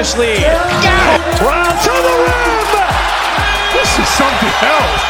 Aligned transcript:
lead. 0.00 0.40
Brown 1.36 1.76
to 1.84 1.92
the 1.92 2.14
rim! 2.24 2.56
This 3.76 3.98
is 3.98 4.08
something 4.08 4.54
else. 4.64 5.02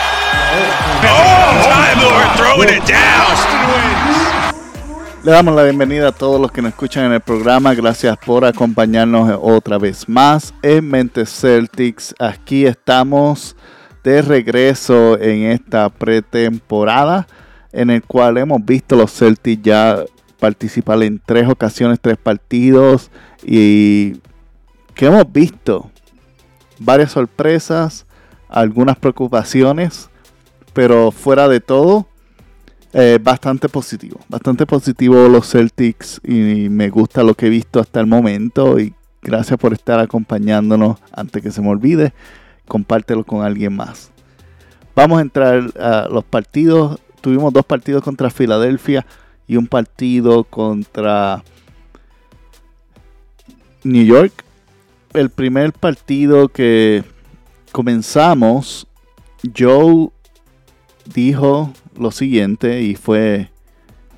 Oh, 1.06 1.62
Time 1.70 2.00
Lord 2.02 2.28
throwing 2.36 2.70
it 2.74 2.84
down. 2.88 3.20
Le 5.22 5.30
damos 5.30 5.54
la 5.54 5.62
bienvenida 5.62 6.08
a 6.08 6.12
todos 6.12 6.40
los 6.40 6.50
que 6.50 6.60
nos 6.60 6.70
escuchan 6.70 7.04
en 7.04 7.12
el 7.12 7.20
programa. 7.20 7.72
Gracias 7.74 8.16
por 8.18 8.44
acompañarnos 8.44 9.38
otra 9.40 9.78
vez 9.78 10.08
más 10.08 10.52
en 10.60 10.88
Mente 10.88 11.24
Celtics. 11.24 12.12
Aquí 12.18 12.66
estamos 12.66 13.54
de 14.02 14.22
regreso 14.22 15.16
en 15.20 15.52
esta 15.52 15.88
pretemporada 15.88 17.28
en 17.70 17.90
el 17.90 18.02
cual 18.02 18.38
hemos 18.38 18.64
visto 18.64 18.96
los 18.96 19.12
Celtics 19.12 19.62
ya 19.62 20.04
participar 20.40 21.00
en 21.04 21.22
tres 21.24 21.48
ocasiones, 21.48 22.00
tres 22.00 22.16
partidos 22.16 23.08
y 23.44 24.16
que 24.94 25.06
hemos 25.06 25.30
visto 25.30 25.90
varias 26.78 27.12
sorpresas, 27.12 28.06
algunas 28.48 28.98
preocupaciones, 28.98 30.10
pero 30.72 31.10
fuera 31.10 31.48
de 31.48 31.60
todo, 31.60 32.06
eh, 32.92 33.18
bastante 33.22 33.68
positivo. 33.68 34.18
Bastante 34.28 34.66
positivo 34.66 35.28
los 35.28 35.50
Celtics 35.50 36.20
y 36.24 36.68
me 36.68 36.90
gusta 36.90 37.22
lo 37.22 37.34
que 37.34 37.46
he 37.46 37.50
visto 37.50 37.78
hasta 37.78 38.00
el 38.00 38.06
momento 38.06 38.80
y 38.80 38.94
gracias 39.22 39.58
por 39.58 39.72
estar 39.72 40.00
acompañándonos 40.00 40.98
antes 41.12 41.42
que 41.42 41.52
se 41.52 41.60
me 41.60 41.68
olvide. 41.68 42.12
Compártelo 42.66 43.24
con 43.24 43.44
alguien 43.44 43.76
más. 43.76 44.10
Vamos 44.96 45.18
a 45.18 45.22
entrar 45.22 45.72
a 45.78 46.08
los 46.10 46.24
partidos. 46.24 46.98
Tuvimos 47.20 47.52
dos 47.52 47.64
partidos 47.64 48.02
contra 48.02 48.30
Filadelfia 48.30 49.06
y 49.46 49.56
un 49.56 49.66
partido 49.66 50.44
contra 50.44 51.44
New 53.84 54.04
York. 54.04 54.44
El 55.12 55.28
primer 55.30 55.72
partido 55.72 56.48
que 56.48 57.02
comenzamos, 57.72 58.86
Joe 59.56 60.10
dijo 61.12 61.72
lo 61.98 62.12
siguiente 62.12 62.82
y 62.82 62.94
fue, 62.94 63.50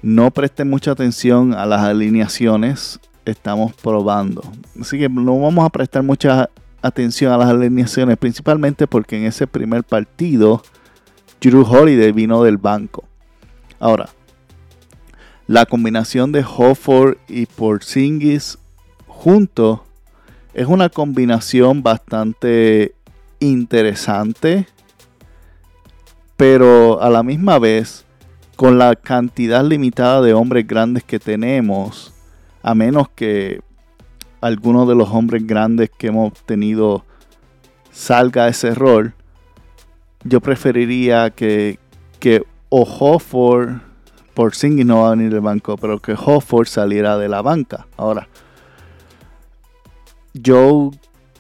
no 0.02 0.30
presten 0.30 0.68
mucha 0.68 0.90
atención 0.90 1.54
a 1.54 1.64
las 1.64 1.80
alineaciones, 1.80 3.00
estamos 3.24 3.72
probando. 3.72 4.42
Así 4.78 4.98
que 4.98 5.08
no 5.08 5.40
vamos 5.40 5.64
a 5.64 5.70
prestar 5.70 6.02
mucha 6.02 6.50
atención 6.82 7.32
a 7.32 7.38
las 7.38 7.48
alineaciones, 7.48 8.18
principalmente 8.18 8.86
porque 8.86 9.16
en 9.16 9.24
ese 9.24 9.46
primer 9.46 9.84
partido, 9.84 10.62
Drew 11.40 11.62
Holiday 11.62 12.12
vino 12.12 12.42
del 12.44 12.58
banco. 12.58 13.04
Ahora, 13.80 14.10
la 15.46 15.64
combinación 15.64 16.32
de 16.32 16.44
Hofford 16.44 17.16
y 17.28 17.46
Porzingis 17.46 18.58
juntos 19.06 19.80
es 20.55 20.67
una 20.67 20.89
combinación 20.89 21.83
bastante 21.83 22.95
interesante, 23.41 24.67
pero 26.36 27.00
a 27.03 27.11
la 27.11 27.22
misma 27.22 27.59
vez, 27.59 28.05
con 28.56 28.78
la 28.78 28.94
cantidad 28.97 29.64
limitada 29.64 30.20
de 30.20 30.34
hombres 30.34 30.67
grandes 30.67 31.05
que 31.05 31.19
tenemos, 31.19 32.12
a 32.62 32.75
menos 32.75 33.09
que 33.09 33.61
alguno 34.41 34.86
de 34.86 34.94
los 34.94 35.09
hombres 35.11 35.47
grandes 35.47 35.91
que 35.91 36.09
hemos 36.09 36.33
tenido 36.44 37.05
salga 37.91 38.48
ese 38.48 38.75
rol, 38.75 39.14
yo 40.25 40.41
preferiría 40.41 41.31
que, 41.31 41.78
que 42.21 42.44
o 42.69 42.82
Hofford, 42.82 43.81
por 44.34 44.55
Singing 44.55 44.87
no 44.87 45.03
va 45.03 45.09
a 45.09 45.10
venir 45.10 45.31
del 45.32 45.41
banco, 45.41 45.76
pero 45.76 45.99
que 45.99 46.12
Hofford 46.12 46.66
saliera 46.66 47.19
de 47.19 47.28
la 47.28 47.43
banca. 47.43 47.87
Ahora, 47.97 48.28
Joe 50.34 50.91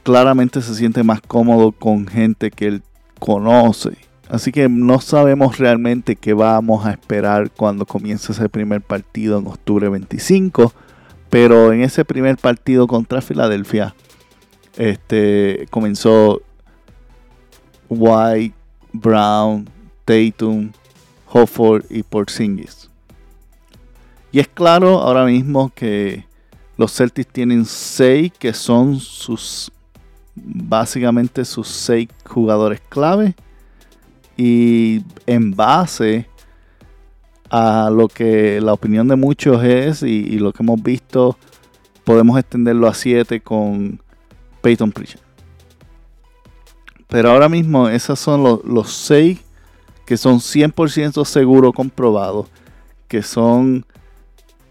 claramente 0.02 0.62
se 0.62 0.74
siente 0.74 1.02
más 1.02 1.20
cómodo 1.20 1.72
con 1.72 2.06
gente 2.06 2.50
que 2.50 2.66
él 2.66 2.82
conoce. 3.18 3.96
Así 4.28 4.50
que 4.50 4.68
no 4.68 5.00
sabemos 5.00 5.58
realmente 5.58 6.16
qué 6.16 6.32
vamos 6.32 6.86
a 6.86 6.92
esperar 6.92 7.50
cuando 7.50 7.84
comience 7.84 8.32
ese 8.32 8.48
primer 8.48 8.80
partido 8.80 9.38
en 9.38 9.46
octubre 9.46 9.88
25. 9.88 10.72
Pero 11.28 11.72
en 11.72 11.82
ese 11.82 12.04
primer 12.04 12.36
partido 12.36 12.86
contra 12.86 13.22
Filadelfia, 13.22 13.94
este, 14.76 15.66
comenzó 15.70 16.42
White, 17.88 18.54
Brown, 18.92 19.68
Tatum, 20.04 20.72
Hofford 21.30 21.84
y 21.90 22.02
Porzingis. 22.02 22.90
Y 24.30 24.40
es 24.40 24.48
claro 24.48 25.00
ahora 25.00 25.24
mismo 25.24 25.72
que 25.74 26.24
los 26.82 26.96
Celtics 26.96 27.32
tienen 27.32 27.64
seis 27.64 28.32
que 28.36 28.52
son 28.52 28.98
sus 28.98 29.70
básicamente 30.34 31.44
sus 31.44 31.68
seis 31.68 32.08
jugadores 32.24 32.80
clave. 32.88 33.36
Y 34.36 35.04
en 35.28 35.52
base 35.52 36.26
a 37.50 37.88
lo 37.88 38.08
que 38.08 38.60
la 38.60 38.72
opinión 38.72 39.06
de 39.06 39.14
muchos 39.14 39.62
es 39.62 40.02
y, 40.02 40.40
lo 40.40 40.52
que 40.52 40.64
hemos 40.64 40.82
visto 40.82 41.38
podemos 42.02 42.36
extenderlo 42.36 42.88
a 42.88 42.94
siete 42.94 43.40
con 43.40 44.00
Peyton 44.60 44.90
Pritchard. 44.90 45.22
Pero 47.06 47.30
ahora 47.30 47.48
mismo 47.48 47.88
esos 47.88 48.18
son 48.18 48.42
los, 48.42 48.64
los 48.64 48.92
seis 48.92 49.38
que 50.04 50.16
son 50.16 50.40
100% 50.40 51.24
seguro 51.24 51.72
comprobados 51.72 52.48
que 53.06 53.22
son 53.22 53.86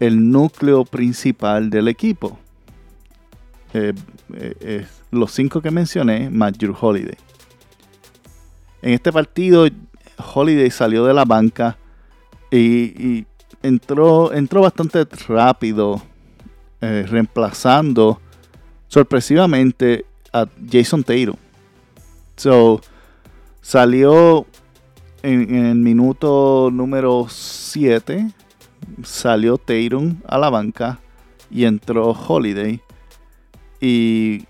el 0.02 0.32
núcleo 0.32 0.84
principal 0.84 1.70
del 1.70 1.86
equipo. 1.86 2.36
Eh, 3.72 3.92
eh, 4.34 4.86
los 5.12 5.30
cinco 5.30 5.62
que 5.62 5.70
mencioné, 5.70 6.28
más 6.28 6.58
Drew 6.58 6.74
Holiday. 6.78 7.16
En 8.82 8.94
este 8.94 9.12
partido, 9.12 9.64
Holiday 10.34 10.70
salió 10.72 11.04
de 11.04 11.14
la 11.14 11.24
banca 11.24 11.78
y, 12.50 13.24
entró, 13.62 14.32
entró 14.32 14.62
bastante 14.62 15.04
rápido, 15.28 16.02
eh, 16.80 17.06
reemplazando 17.08 18.20
sorpresivamente 18.88 20.04
a 20.32 20.48
Jason 20.68 21.04
Taylor. 21.04 21.36
So, 22.36 22.80
salió 23.60 24.46
en, 25.22 25.54
en 25.54 25.66
el 25.66 25.76
minuto 25.76 26.70
número 26.72 27.28
7 27.28 28.32
salió 29.02 29.58
Tatum 29.58 30.20
a 30.26 30.38
la 30.38 30.50
banca 30.50 31.00
y 31.50 31.64
entró 31.64 32.10
Holiday. 32.10 32.80
Y 33.80 34.46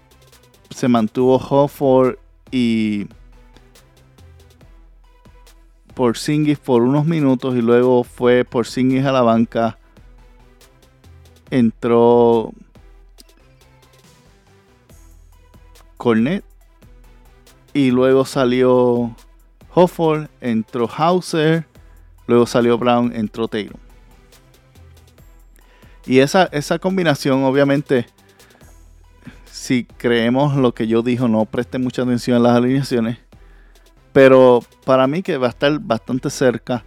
se 0.70 0.88
mantuvo 0.88 1.36
Hofford 1.36 2.18
y 2.50 3.06
Porzingis 5.94 6.58
por 6.58 6.82
unos 6.82 7.06
minutos 7.06 7.54
y 7.54 7.62
luego 7.62 8.04
fue 8.04 8.44
Porzingis 8.44 9.04
a 9.04 9.12
la 9.12 9.22
banca. 9.22 9.78
Entró 11.50 12.52
Cornet 15.96 16.44
y 17.74 17.90
luego 17.90 18.24
salió 18.24 19.14
Hofford, 19.74 20.28
entró 20.40 20.88
Hauser, 20.88 21.66
luego 22.26 22.46
salió 22.46 22.76
Brown, 22.78 23.12
entró 23.14 23.48
Tatum. 23.48 23.78
Y 26.06 26.18
esa, 26.18 26.44
esa 26.52 26.78
combinación, 26.78 27.44
obviamente, 27.44 28.06
si 29.50 29.84
creemos 29.84 30.56
lo 30.56 30.74
que 30.74 30.88
yo 30.88 31.02
dijo, 31.02 31.28
no 31.28 31.44
preste 31.44 31.78
mucha 31.78 32.02
atención 32.02 32.36
a 32.36 32.40
las 32.40 32.56
alineaciones. 32.56 33.18
Pero 34.12 34.60
para 34.84 35.06
mí 35.06 35.22
que 35.22 35.36
va 35.36 35.46
a 35.46 35.50
estar 35.50 35.78
bastante 35.78 36.30
cerca 36.30 36.84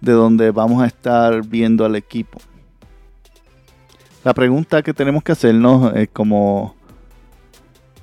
de 0.00 0.12
donde 0.12 0.50
vamos 0.50 0.82
a 0.82 0.86
estar 0.86 1.46
viendo 1.46 1.84
al 1.84 1.96
equipo. 1.96 2.38
La 4.24 4.34
pregunta 4.34 4.82
que 4.82 4.92
tenemos 4.92 5.22
que 5.22 5.32
hacernos 5.32 5.94
es 5.94 6.08
como, 6.08 6.74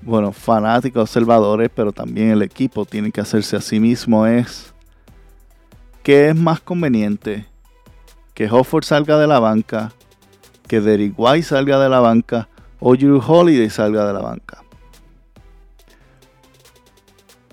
bueno, 0.01 0.31
fanáticos, 0.31 1.01
observadores, 1.01 1.69
pero 1.75 1.91
también 1.91 2.29
el 2.29 2.41
equipo 2.41 2.85
tiene 2.85 3.11
que 3.11 3.19
hacerse 3.19 3.57
a 3.57 3.61
sí 3.61 3.79
mismo 3.79 4.25
es, 4.25 4.73
¿qué 6.01 6.29
es 6.29 6.35
más 6.35 6.61
conveniente? 6.61 7.45
Que 8.33 8.49
Hofford 8.49 8.85
salga 8.85 9.17
de 9.17 9.27
la 9.27 9.39
banca 9.39 9.91
que 10.73 10.81
Derek 10.81 11.13
salga 11.43 11.77
de 11.77 11.87
la 11.87 11.99
banca 11.99 12.49
o 12.79 12.95
Drew 12.95 13.21
Holiday 13.23 13.69
salga 13.69 14.07
de 14.07 14.13
la 14.13 14.21
banca. 14.21 14.63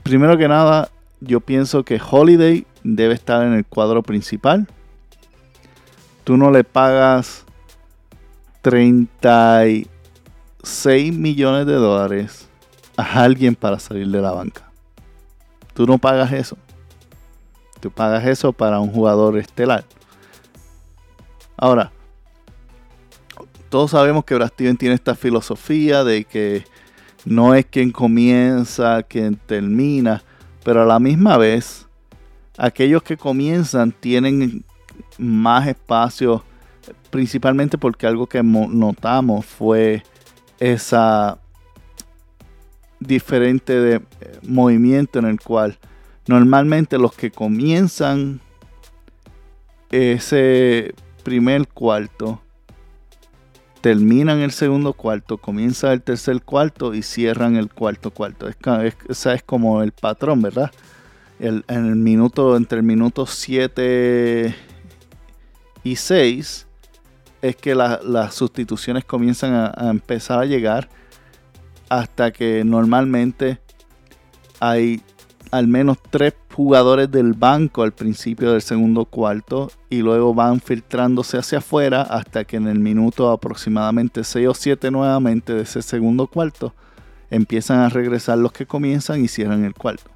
Primero 0.03 0.39
que 0.39 0.49
nada, 0.49 0.89
yo 1.21 1.41
pienso 1.41 1.85
que 1.85 2.01
Holiday 2.01 2.67
debe 2.83 3.13
estar 3.13 3.43
en 3.43 3.53
el 3.53 3.67
cuadro 3.67 4.03
principal. 4.03 4.67
Tú 6.25 6.39
no 6.39 6.51
le 6.51 6.65
pagas 6.65 7.45
36 8.63 11.15
millones 11.15 11.67
de 11.67 11.75
dólares 11.75 12.49
a 12.97 13.23
alguien 13.23 13.55
para 13.55 13.79
salir 13.79 14.09
de 14.09 14.23
la 14.23 14.33
banca. 14.33 14.73
Tú 15.75 15.85
no 15.85 15.99
pagas 15.99 16.33
eso. 16.33 16.57
Tú 17.81 17.91
pagas 17.91 18.27
eso 18.27 18.55
para 18.55 18.81
un 18.81 18.91
jugador 18.91 19.37
estelar. 19.37 19.85
Ahora, 21.59 21.93
todos 23.71 23.93
sabemos 23.93 24.25
que 24.25 24.35
Brad 24.35 24.49
Steven 24.49 24.77
tiene 24.77 24.97
esta 24.97 25.15
filosofía 25.15 26.03
de 26.05 26.25
que 26.25 26.65
no 27.25 27.55
es 27.55 27.65
quien 27.65 27.93
comienza, 27.93 29.03
quien 29.05 29.37
termina, 29.37 30.23
pero 30.65 30.83
a 30.83 30.87
la 30.87 30.99
misma 30.99 31.39
vez, 31.39 31.87
aquellos 32.59 33.03
que 33.03 33.17
comienzan 33.17 33.93
tienen 33.93 34.65
más 35.19 35.69
espacio, 35.69 36.45
principalmente 37.11 37.79
porque 37.79 38.07
algo 38.07 38.27
que 38.27 38.43
notamos 38.43 39.47
fue 39.47 40.03
esa 40.59 41.39
diferente 42.99 43.81
de 43.81 43.95
eh, 43.97 44.03
movimiento 44.43 45.21
en 45.21 45.25
el 45.25 45.41
cual 45.41 45.79
normalmente 46.27 46.99
los 46.99 47.15
que 47.15 47.31
comienzan 47.31 48.41
ese 49.91 50.95
primer 51.25 51.67
cuarto 51.69 52.43
terminan 53.81 54.41
el 54.41 54.51
segundo 54.53 54.93
cuarto, 54.93 55.39
comienza 55.39 55.93
el 55.93 56.03
tercer 56.03 56.43
cuarto 56.43 56.95
y 56.95 57.03
cierran 57.03 57.57
el 57.57 57.71
cuarto 57.71 58.11
cuarto. 58.11 58.49
Es, 58.49 59.27
es 59.27 59.43
como 59.43 59.83
el 59.83 59.93
patrón, 59.93 60.43
¿verdad? 60.43 60.71
En 61.39 61.65
el 61.69 61.97
minuto, 61.97 62.57
entre 62.57 62.79
el 62.79 62.85
minuto 62.85 63.25
7 63.27 64.55
y 65.83 65.97
6 65.97 66.67
es 67.43 67.57
que 67.57 67.75
las 67.75 68.35
sustituciones 68.35 69.05
comienzan 69.05 69.55
a, 69.55 69.91
empezar 69.91 70.41
a 70.41 70.45
llegar 70.45 70.89
hasta 71.89 72.31
que 72.33 72.63
normalmente 72.65 73.59
hay 74.61 75.01
al 75.51 75.67
menos 75.67 75.99
tres 76.11 76.35
jugadores 76.55 77.11
del 77.11 77.35
banco 77.35 77.83
al 77.83 77.93
principio 77.93 78.53
del 78.53 78.63
segundo 78.63 79.05
cuarto 79.05 79.71
y 79.89 80.03
luego 80.03 80.35
van 80.35 80.61
filtrándose 80.61 81.39
hacia 81.39 81.59
afuera 81.59 82.03
hasta 82.03 82.45
que 82.45 82.57
en 82.57 82.67
el 82.67 82.79
minuto 82.79 83.31
aproximadamente 83.31 84.25
6 84.25 84.49
o 84.49 84.55
7 84.55 84.91
nuevamente 84.91 85.55
de 85.55 85.63
ese 85.63 85.83
segundo 85.83 86.27
cuarto 86.27 86.75
empiezan 87.31 87.81
a 87.81 87.89
regresar 87.89 88.39
los 88.39 88.53
que 88.53 88.67
comienzan 88.67 89.25
y 89.25 89.29
cierran 89.29 89.65
el 89.65 89.75
cuarto. 89.75 90.11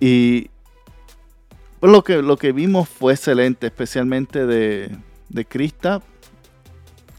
Y 0.00 0.50
lo 1.80 2.02
que, 2.02 2.22
lo 2.22 2.36
que 2.36 2.52
vimos 2.52 2.88
fue 2.88 3.14
excelente, 3.14 3.66
especialmente 3.66 4.46
de, 4.46 4.96
de 5.28 5.44
Krista. 5.44 6.02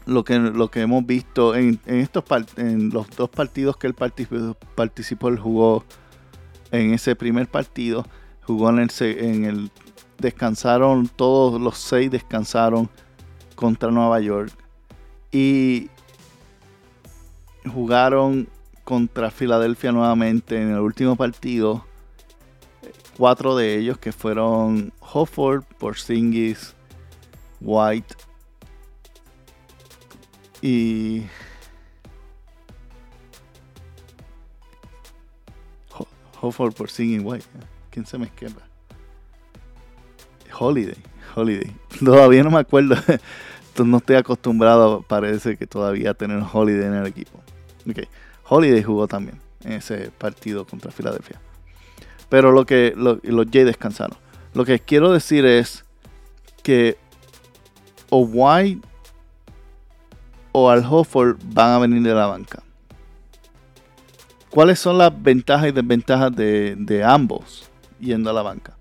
Lo 0.06 0.24
que, 0.24 0.38
lo 0.38 0.70
que 0.70 0.80
hemos 0.80 1.06
visto 1.06 1.54
en, 1.54 1.78
estos 1.86 2.24
en 2.56 2.90
los 2.90 3.08
dos 3.10 3.30
partidos 3.30 3.76
que 3.76 3.86
él 3.86 3.94
participó, 3.94 5.28
él 5.28 5.38
jugó 5.38 5.84
en 6.72 6.94
ese 6.94 7.16
primer 7.16 7.48
partido, 7.48 8.06
jugó 8.42 8.70
en 8.70 8.78
el, 8.78 8.90
en 9.00 9.44
el 9.44 9.70
descansaron, 10.18 11.08
todos 11.08 11.60
los 11.60 11.78
seis 11.78 12.10
descansaron 12.10 12.88
contra 13.54 13.90
Nueva 13.90 14.20
York 14.20 14.52
y 15.32 15.88
jugaron 17.72 18.48
contra 18.84 19.30
Filadelfia 19.30 19.92
nuevamente 19.92 20.60
en 20.60 20.70
el 20.70 20.80
último 20.80 21.16
partido. 21.16 21.84
Cuatro 23.16 23.54
de 23.54 23.76
ellos 23.76 23.98
que 23.98 24.12
fueron 24.12 24.92
Hofford, 25.00 25.64
Porzingis, 25.78 26.74
White 27.60 28.14
y 30.62 31.24
Hofford 36.40 36.74
por 36.74 36.90
Singing 36.90 37.24
White. 37.24 37.46
¿Quién 37.90 38.06
se 38.06 38.18
me 38.18 38.26
escapa? 38.26 38.62
Holiday. 40.58 40.96
Holiday. 41.34 41.74
Todavía 42.04 42.42
no 42.42 42.50
me 42.50 42.58
acuerdo. 42.58 42.96
no 43.84 43.98
estoy 43.98 44.16
acostumbrado, 44.16 45.02
parece 45.02 45.56
que 45.56 45.66
todavía 45.66 46.14
tener 46.14 46.42
Holiday 46.52 46.86
en 46.86 46.94
el 46.94 47.06
equipo. 47.06 47.40
Okay. 47.88 48.08
Holiday 48.48 48.82
jugó 48.82 49.08
también 49.08 49.40
en 49.64 49.72
ese 49.72 50.10
partido 50.10 50.66
contra 50.66 50.90
Filadelfia. 50.90 51.40
Pero 52.28 52.52
lo 52.52 52.66
que 52.66 52.94
los 52.96 53.46
Jay 53.50 53.64
descansaron. 53.64 54.16
Lo 54.54 54.64
que 54.64 54.78
quiero 54.78 55.12
decir 55.12 55.44
es 55.44 55.84
que 56.62 56.98
o 58.10 58.18
White 58.20 58.86
o 60.52 60.70
Al 60.70 60.84
Hofford 60.84 61.38
van 61.44 61.72
a 61.72 61.78
venir 61.78 62.02
de 62.02 62.14
la 62.14 62.26
banca. 62.26 62.62
¿Cuáles 64.50 64.80
son 64.80 64.98
las 64.98 65.12
ventajas 65.22 65.68
y 65.68 65.72
desventajas 65.72 66.34
de, 66.34 67.04
ambos 67.06 67.70
yendo 68.00 68.30
a 68.30 68.32
la 68.32 68.42
banca? 68.42 68.76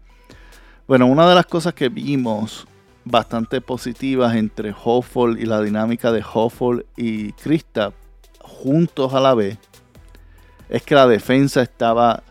Bueno, 0.88 1.06
una 1.06 1.30
de 1.30 1.36
las 1.36 1.46
cosas 1.46 1.76
que 1.76 1.90
vimos 1.90 2.66
bastante 3.06 3.62
positivas 3.62 4.36
entre 4.36 4.74
Hofford 4.84 5.38
y 5.38 5.46
la 5.46 5.62
dinámica 5.62 6.12
de 6.12 6.24
Hofford 6.34 6.86
y 6.98 7.34
Krista 7.34 7.94
juntos 8.40 9.14
a 9.14 9.20
la 9.20 9.36
vez 9.36 9.60
es 10.70 10.82
que 10.82 10.96
la 10.96 11.08
defensa 11.08 11.62
estaba 11.62 12.24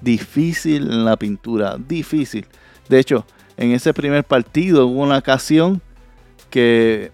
difícil 0.00 0.90
en 0.92 1.04
la 1.04 1.16
pintura, 1.16 1.76
difícil. 1.76 2.46
De 2.88 3.00
hecho, 3.00 3.26
en 3.56 3.72
ese 3.72 3.92
primer 3.92 4.22
partido 4.22 4.86
hubo 4.86 5.02
una 5.02 5.18
ocasión 5.18 5.82
que 6.50 7.10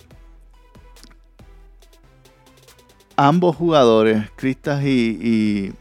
ambos 3.16 3.56
jugadores, 3.56 4.30
Cristas 4.36 4.84
y, 4.84 5.74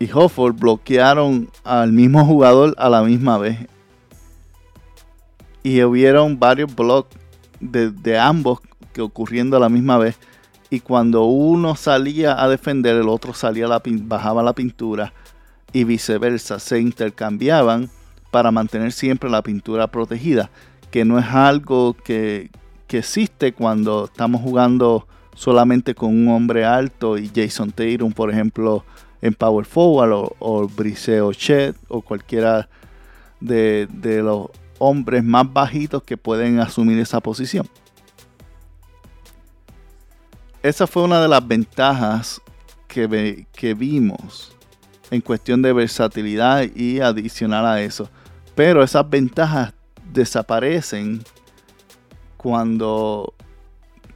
y, 0.00 0.10
Hofford, 0.12 0.54
bloquearon 0.54 1.50
al 1.64 1.92
mismo 1.92 2.24
jugador 2.24 2.74
a 2.78 2.88
la 2.88 3.02
misma 3.02 3.38
vez. 3.38 3.58
Y 5.62 5.82
hubieron 5.82 6.38
varios 6.38 6.74
blocks 6.74 7.16
de, 7.60 8.18
ambos 8.18 8.60
que 8.92 9.02
ocurriendo 9.02 9.56
a 9.56 9.60
la 9.60 9.68
misma 9.68 9.98
vez. 9.98 10.18
Y 10.70 10.80
cuando 10.80 11.24
uno 11.24 11.76
salía 11.76 12.42
a 12.42 12.48
defender, 12.48 12.96
el 12.96 13.08
otro 13.08 13.34
salía 13.34 13.68
bajaba 13.84 14.42
la 14.42 14.54
pintura 14.54 15.12
y 15.72 15.84
viceversa. 15.84 16.58
Se 16.58 16.80
intercambiaban 16.80 17.90
para 18.30 18.50
mantener 18.50 18.92
siempre 18.92 19.30
la 19.30 19.42
pintura 19.42 19.88
protegida. 19.88 20.50
Que 20.90 21.04
no 21.04 21.18
es 21.18 21.26
algo 21.26 21.94
que 21.94 22.50
existe 22.88 23.52
cuando 23.52 24.06
estamos 24.06 24.40
jugando 24.40 25.06
solamente 25.38 25.94
con 25.94 26.08
un 26.08 26.28
hombre 26.34 26.64
alto 26.64 27.16
y 27.16 27.30
Jason 27.32 27.70
Tatum, 27.70 28.10
por 28.12 28.28
ejemplo, 28.28 28.84
en 29.22 29.32
Power 29.32 29.64
Forward 29.64 30.10
o, 30.10 30.36
o 30.40 30.66
Briseo 30.66 31.32
Chet 31.32 31.76
o 31.86 32.02
cualquiera 32.02 32.68
de, 33.38 33.86
los 34.02 34.48
hombres 34.80 35.22
más 35.22 35.50
bajitos 35.52 36.02
que 36.02 36.16
pueden 36.16 36.58
asumir 36.58 36.98
esa 36.98 37.20
posición. 37.20 37.68
Esa 40.60 40.88
fue 40.88 41.04
una 41.04 41.22
de 41.22 41.28
las 41.28 41.46
ventajas 41.46 42.40
que, 42.88 43.46
que 43.52 43.74
vimos 43.74 44.56
en 45.08 45.20
cuestión 45.20 45.62
de 45.62 45.72
versatilidad 45.72 46.64
y 46.74 46.98
adicional 46.98 47.64
a 47.64 47.80
eso. 47.80 48.10
Pero 48.56 48.82
esas 48.82 49.08
ventajas 49.08 49.72
desaparecen 50.12 51.22
cuando 52.36 53.34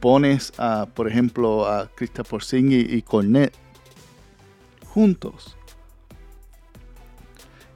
pones 0.03 0.51
a, 0.57 0.85
por 0.93 1.07
ejemplo, 1.07 1.65
a 1.65 1.87
Christopher 1.95 2.43
Singh 2.43 2.73
y, 2.73 3.01
Cornet 3.03 3.53
juntos. 4.85 5.55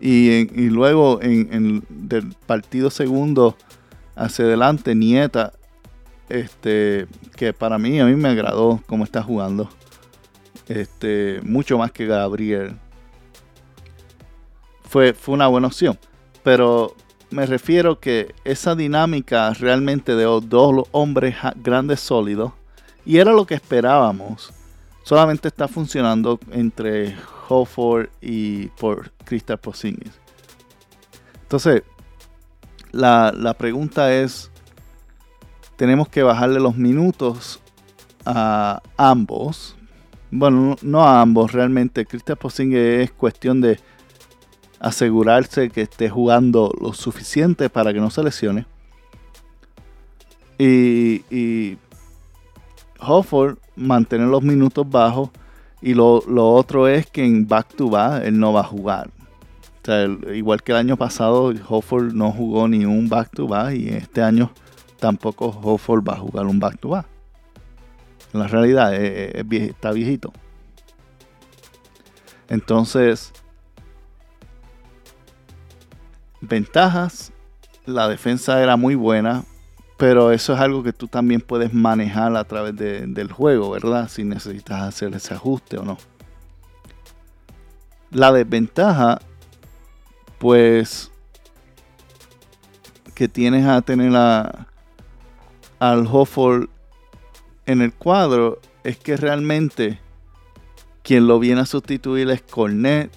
Y, 0.01 0.43
luego 0.67 1.21
en, 1.21 1.53
en, 1.53 1.85
del 1.87 2.35
partido 2.45 2.89
segundo 2.89 3.55
hacia 4.17 4.43
adelante, 4.43 4.93
Nieta, 4.93 5.53
este, 6.27 7.07
que 7.37 7.53
para 7.53 7.77
mí, 7.77 7.97
a 8.01 8.05
mí 8.05 8.15
me 8.17 8.27
agradó 8.27 8.83
cómo 8.87 9.05
está 9.05 9.23
jugando. 9.23 9.69
Este, 10.67 11.39
mucho 11.43 11.77
más 11.77 11.93
que 11.93 12.07
Gabriel. 12.07 12.75
Fue, 14.83 15.13
fue 15.13 15.33
una 15.35 15.47
buena 15.47 15.67
opción. 15.67 15.97
Pero 16.43 16.93
me 17.29 17.45
refiero 17.45 17.99
que 17.99 18.33
esa 18.43 18.75
dinámica 18.75 19.53
realmente 19.53 20.15
de 20.15 20.23
dos 20.23 20.87
hombres 20.91 21.35
grandes 21.55 21.99
sólidos, 21.99 22.53
y 23.05 23.17
era 23.17 23.31
lo 23.31 23.45
que 23.45 23.55
esperábamos, 23.55 24.53
solamente 25.03 25.47
está 25.47 25.67
funcionando 25.67 26.39
entre 26.51 27.15
Hofford 27.47 28.09
y 28.21 28.67
por 28.67 29.11
Crystal 29.23 29.57
Porzingis. 29.57 30.11
Entonces, 31.43 31.83
la, 32.91 33.31
la, 33.31 33.53
pregunta 33.53 34.13
es, 34.13 34.51
tenemos 35.77 36.09
que 36.09 36.23
bajarle 36.23 36.59
los 36.59 36.75
minutos 36.75 37.61
a 38.25 38.81
ambos. 38.97 39.77
Bueno, 40.29 40.75
no 40.81 41.03
a 41.03 41.21
ambos, 41.21 41.53
realmente. 41.53 42.05
Crystal 42.05 42.35
Porzingis 42.35 42.77
es 42.77 43.11
cuestión 43.11 43.61
de 43.61 43.79
asegurarse 44.79 45.69
que 45.69 45.81
esté 45.81 46.09
jugando 46.09 46.71
lo 46.79 46.93
suficiente 46.93 47.69
para 47.69 47.93
que 47.93 47.99
no 47.99 48.09
se 48.09 48.23
lesione. 48.23 48.65
Y, 50.57 51.23
y 51.29 51.77
Hofford 52.99 53.57
mantener 53.75 54.27
los 54.27 54.43
minutos 54.43 54.89
bajos. 54.89 55.29
Y 55.81 55.93
lo, 55.93 56.23
otro 56.27 56.87
es 56.87 57.05
que 57.05 57.23
en 57.23 57.47
back 57.47 57.75
to 57.75 57.89
back 57.89 58.23
él 58.25 58.39
no 58.39 58.53
va 58.53 58.61
a 58.61 58.63
jugar. 58.63 59.09
igual 60.33 60.63
que 60.63 60.71
el 60.71 60.77
año 60.79 60.97
pasado, 60.97 61.53
Hofford 61.67 62.13
no 62.13 62.31
jugó 62.31 62.67
ni 62.67 62.85
un 62.85 63.07
back 63.07 63.29
to 63.31 63.47
back 63.47 63.73
y 63.73 63.89
este 63.89 64.21
año 64.21 64.51
tampoco 64.97 65.47
Hofford 65.47 66.03
va 66.07 66.13
a 66.13 66.17
jugar 66.17 66.45
un 66.45 66.59
back-to-back. 66.59 67.05
En 68.33 68.39
la 68.39 68.47
realidad 68.47 68.93
está 68.93 69.91
viejito. 69.91 70.33
Entonces, 72.49 73.33
ventajas, 76.47 77.31
la 77.85 78.07
defensa 78.07 78.61
era 78.61 78.77
muy 78.77 78.95
buena, 78.95 79.43
pero 79.97 80.31
eso 80.31 80.53
es 80.53 80.59
algo 80.59 80.83
que 80.83 80.93
tú 80.93 81.07
también 81.07 81.41
puedes 81.41 81.73
manejar 81.73 82.35
a 82.35 82.43
través 82.43 82.75
del 82.75 83.31
juego, 83.31 83.71
¿verdad? 83.71 84.09
Si 84.09 84.23
necesitas 84.23 84.81
hacer 84.81 85.13
ese 85.15 85.33
ajuste 85.33 85.77
o 85.77 85.83
no. 85.83 85.97
La 88.11 88.31
desventaja, 88.31 89.19
pues, 90.37 91.11
que 93.15 93.27
tienes 93.27 93.65
a 93.65 93.81
tener 93.81 94.15
al 95.79 96.07
Hofford 96.11 96.69
en 97.65 97.81
el 97.81 97.91
cuadro 97.93 98.59
es 98.83 98.97
que 98.97 99.17
realmente 99.17 99.99
quien 101.01 101.25
lo 101.25 101.39
viene 101.39 101.61
a 101.61 101.65
sustituir 101.65 102.29
es 102.29 102.41
Cornet, 102.41 103.11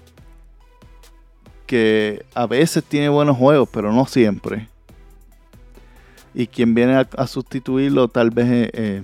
que 1.70 2.26
a 2.34 2.48
veces 2.48 2.82
tiene 2.82 3.08
buenos 3.08 3.36
juegos, 3.36 3.68
pero 3.70 3.92
no 3.92 4.04
siempre. 4.04 4.68
Y 6.34 6.48
quien 6.48 6.74
viene 6.74 7.06
a, 7.16 7.26
sustituirlo 7.28 8.08
tal 8.08 8.30
vez 8.30 8.46
eh, 8.48 8.70
eh, 8.72 9.02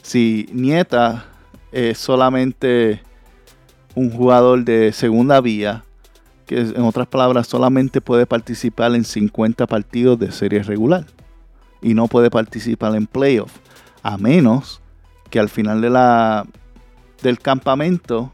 si 0.00 0.48
Nieta 0.52 1.24
es 1.72 1.98
solamente 1.98 3.02
un 3.96 4.12
jugador 4.12 4.64
de 4.64 4.92
segunda 4.92 5.40
vía, 5.40 5.82
que 6.46 6.60
en 6.60 6.82
otras 6.82 7.08
palabras 7.08 7.48
solamente 7.48 8.00
puede 8.00 8.26
participar 8.26 8.94
en 8.94 9.02
50 9.02 9.66
partidos 9.66 10.16
de 10.16 10.30
serie 10.30 10.62
regular 10.62 11.06
y 11.82 11.94
no 11.94 12.06
puede 12.06 12.30
participar 12.30 12.94
en 12.94 13.08
playoff, 13.08 13.50
a 14.04 14.18
menos 14.18 14.80
que 15.30 15.40
al 15.40 15.48
final 15.48 15.80
de 15.80 15.90
la, 15.90 16.46
del 17.24 17.40
campamento 17.40 18.32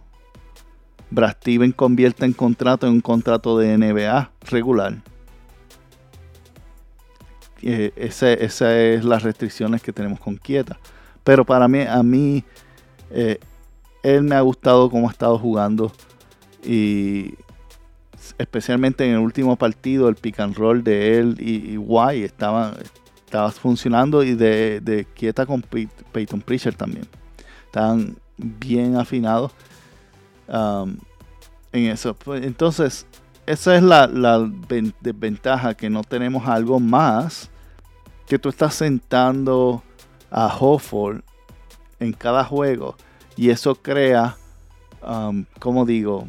Brad 1.11 1.33
Steven 1.41 1.73
convierta 1.73 2.25
en 2.25 2.33
contrato 2.33 2.87
en 2.87 2.95
un 2.95 3.01
contrato 3.01 3.59
de 3.59 3.77
NBA 3.77 4.31
regular 4.51 4.99
eh, 7.63 7.93
esa, 7.97 8.33
es 8.33 9.05
las 9.05 9.23
restricciones 9.23 9.83
que 9.83 9.93
tenemos 9.93 10.21
con 10.21 10.37
Quieta. 10.37 10.79
Pero 11.25 11.45
para 11.45 11.69
mí, 11.69 11.81
a 11.81 12.03
mí, 12.03 12.45
eh, 13.11 13.39
él 14.03 14.23
me 14.23 14.35
ha 14.35 14.41
gustado 14.41 14.91
cómo 14.91 15.09
ha 15.09 15.13
estado 15.13 15.39
jugando. 15.39 15.93
Y 16.65 17.35
especialmente 18.39 19.05
en 19.05 19.13
el 19.13 19.19
último 19.19 19.57
partido, 19.57 20.09
el 20.09 20.17
pick 20.17 20.41
and 20.41 20.57
roll 20.57 20.83
de 20.83 21.19
él 21.19 21.37
y, 21.39 21.77
Guay 21.77 22.23
estaba, 22.23 22.75
funcionando. 23.61 24.23
Y 24.23 24.35
de, 24.35 25.07
Quieta 25.15 25.47
con 25.47 25.63
Peyton 25.63 26.41
Pritchard 26.41 26.77
también. 26.77 27.07
Estaban 27.67 28.17
bien 28.37 28.97
afinados 28.97 29.53
um, 30.51 30.97
en 31.73 31.87
eso. 31.87 32.15
Pues, 32.15 32.45
entonces, 32.45 33.07
esa 33.47 33.77
es 33.77 33.83
la, 33.83 34.07
desventaja, 35.01 35.75
que 35.75 35.91
no 35.91 36.05
tenemos 36.05 36.47
algo 36.47 36.79
más 36.81 37.51
que 38.27 38.39
tú 38.39 38.49
estás 38.49 38.75
sentando 38.75 39.83
a 40.31 40.47
Hofford 40.47 41.23
en 41.99 42.13
cada 42.13 42.45
juego 42.45 42.97
y 43.37 43.51
eso 43.51 43.75
crea, 43.75 44.37
um, 45.03 45.45
como 45.59 45.85
digo, 45.85 46.29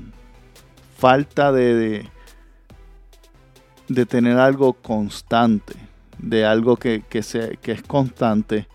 falta 0.98 1.52
de, 1.52 2.10
de, 3.88 4.06
tener 4.06 4.38
algo 4.38 4.74
constante, 4.74 5.76
de 6.18 6.46
algo 6.46 6.78
que, 6.78 7.04
que, 7.08 7.22
que 7.62 7.72
es 7.72 7.84
constante. 7.84 8.68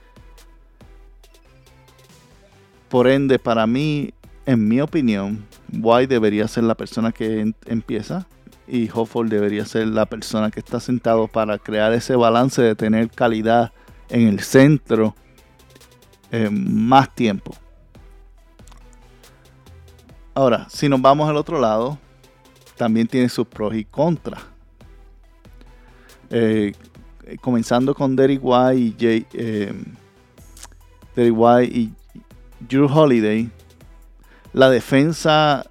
Por 2.88 3.08
ende, 3.08 3.38
para 3.38 3.66
mí, 3.66 4.12
en 4.46 4.68
mi 4.68 4.80
opinión, 4.80 5.44
White 5.72 6.14
debería 6.14 6.46
ser 6.46 6.64
la 6.64 6.76
persona 6.76 7.12
que 7.12 7.52
empieza 7.66 8.26
y 8.68 8.88
Hofford 8.92 9.28
debería 9.28 9.64
ser 9.66 9.88
la 9.88 10.06
persona 10.06 10.50
que 10.50 10.60
está 10.60 10.80
sentado 10.80 11.26
para 11.26 11.58
crear 11.58 11.92
ese 11.92 12.16
balance 12.16 12.62
de 12.62 12.74
tener 12.74 13.10
calidad 13.10 13.72
en 14.08 14.28
el 14.28 14.40
centro 14.40 15.14
eh, 16.30 16.48
más 16.50 17.14
tiempo. 17.14 17.54
Ahora, 20.34 20.66
si 20.68 20.88
nos 20.88 21.00
vamos 21.00 21.28
al 21.28 21.36
otro 21.36 21.60
lado, 21.60 21.98
también 22.76 23.06
tiene 23.08 23.28
sus 23.28 23.46
pros 23.46 23.74
y 23.74 23.84
contras. 23.84 24.42
Eh, 26.30 26.72
comenzando 27.40 27.94
con 27.94 28.14
Derek 28.14 28.40
White 28.42 28.78
y 28.78 28.96
Jay, 28.98 29.26
eh, 29.32 29.72
White 31.16 31.76
y 31.76 31.92
Drew 32.60 32.86
Holiday, 32.86 33.50
la 34.56 34.70
defensa 34.70 35.66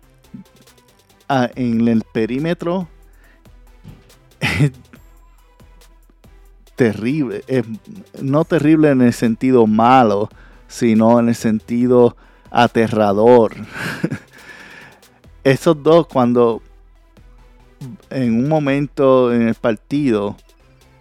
en 1.27 1.87
el 1.87 2.03
perímetro 2.03 2.87
es 4.39 4.71
terrible. 6.75 7.43
no 8.21 8.45
terrible 8.45 8.91
en 8.91 9.01
el 9.01 9.13
sentido 9.13 9.65
malo, 9.65 10.29
sino 10.67 11.19
en 11.19 11.29
el 11.29 11.35
sentido 11.35 12.15
aterrador. 12.51 13.55
Esos 15.43 15.81
dos 15.81 16.05
cuando 16.05 16.61
en 18.11 18.37
un 18.37 18.47
momento 18.47 19.33
en 19.33 19.47
el 19.47 19.55
partido, 19.55 20.35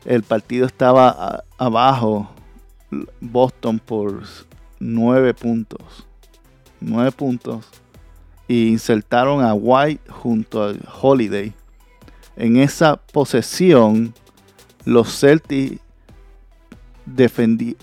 el 0.06 0.22
partido 0.22 0.64
estaba 0.64 1.44
abajo, 1.58 2.30
Boston 3.20 3.78
por 3.78 4.22
nueve 4.80 5.34
puntos. 5.34 6.06
Nueve 6.86 7.12
puntos 7.12 7.64
y 8.46 8.68
insertaron 8.68 9.42
a 9.42 9.54
White 9.54 10.10
junto 10.10 10.62
a 10.62 10.74
Holiday. 11.00 11.54
En 12.36 12.56
esa 12.58 12.96
posesión, 12.96 14.12
los 14.84 15.18
Celtics 15.18 15.80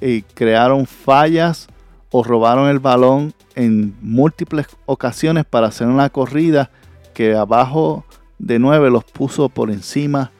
eh, 0.02 0.24
crearon 0.36 0.86
fallas 0.86 1.68
o 2.12 2.24
robaron 2.24 2.70
el 2.70 2.80
balón 2.80 3.34
en 3.56 3.96
múltiples 4.02 4.68
ocasiones 4.86 5.46
para 5.46 5.68
hacer 5.68 5.88
una 5.88 6.10
corrida 6.10 6.70
que 7.14 7.36
abajo 7.36 8.06
de 8.38 8.60
9 8.60 8.92
los 8.92 9.04
puso 9.04 9.50
por 9.50 9.72
encima 9.72 10.32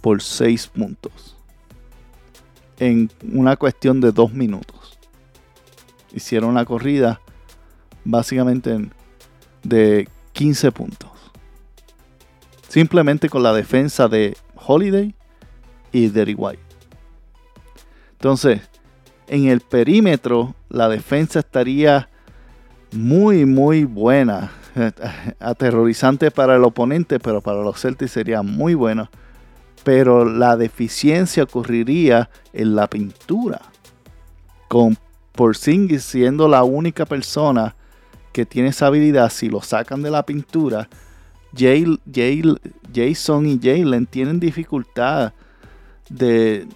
por 0.00 0.20
6 0.22 0.68
puntos. 0.68 1.36
En 2.78 3.10
una 3.32 3.56
cuestión 3.56 4.00
de 4.00 4.10
2 4.10 4.32
minutos. 4.32 4.98
Hicieron 6.12 6.54
la 6.54 6.64
corrida 6.64 7.20
básicamente 8.04 8.72
en 8.72 8.92
de 9.62 10.08
15 10.32 10.72
puntos. 10.72 11.10
Simplemente 12.68 13.28
con 13.28 13.42
la 13.42 13.52
defensa 13.52 14.08
de 14.08 14.36
Holiday 14.54 15.14
y 15.92 16.08
Derry 16.08 16.34
White. 16.34 16.62
Entonces, 18.12 18.60
en 19.26 19.46
el 19.46 19.60
perímetro, 19.60 20.54
la 20.68 20.88
defensa 20.88 21.40
estaría 21.40 22.08
muy, 22.92 23.44
muy 23.46 23.84
buena. 23.84 24.52
Aterrorizante 25.40 26.30
para 26.30 26.56
el 26.56 26.64
oponente, 26.64 27.18
pero 27.18 27.40
para 27.40 27.62
los 27.62 27.80
Celtics 27.80 28.12
sería 28.12 28.42
muy 28.42 28.74
bueno. 28.74 29.10
Pero 29.82 30.24
la 30.24 30.56
deficiencia 30.56 31.44
ocurriría 31.44 32.28
en 32.52 32.76
la 32.76 32.86
pintura. 32.88 33.60
Con 34.68 34.96
Porzingis 35.32 36.04
siendo 36.04 36.46
la 36.46 36.62
única 36.62 37.06
persona 37.06 37.74
que 38.32 38.46
tiene 38.46 38.68
esa 38.68 38.86
habilidad, 38.86 39.30
si 39.30 39.48
lo 39.48 39.60
sacan 39.60 40.02
de 40.02 40.10
la 40.10 40.24
pintura, 40.24 40.88
Jason 41.54 43.46
y 43.46 43.58
Jalen 43.60 44.06
tienen 44.06 44.38
dificultad 44.38 45.32
de 46.08 46.66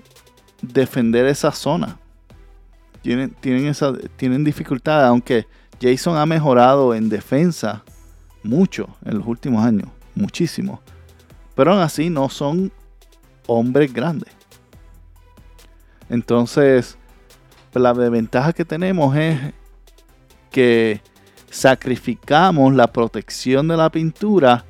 defender 0.63 1.27
esa 1.27 1.53
zona. 1.53 1.99
Tienen, 3.03 3.31
tienen, 3.41 3.67
esa, 3.67 3.93
tienen 4.17 4.45
dificultad, 4.45 5.05
aunque 5.07 5.47
Jason 5.81 6.17
ha 6.17 6.27
mejorado 6.27 6.95
en 6.95 7.09
defensa 7.09 7.85
mucho 8.43 8.89
en 9.05 9.19
los 9.19 9.27
últimos 9.27 9.65
años, 9.65 9.89
muchísimo. 10.15 10.81
Pero 11.55 11.73
aún 11.73 11.81
así 11.81 12.11
no 12.11 12.29
son 12.29 12.73
hombres 13.47 13.93
grandes. 13.93 14.33
Entonces, 16.09 16.97
la 17.73 17.93
ventaja 17.93 18.53
que 18.53 18.65
tenemos 18.65 19.17
es 19.17 19.53
que 20.51 21.01
sacrificamos 21.55 22.75
la 22.75 22.89
protección 22.89 23.69
de 23.69 23.77
la 23.77 23.89
pintura 23.89 24.65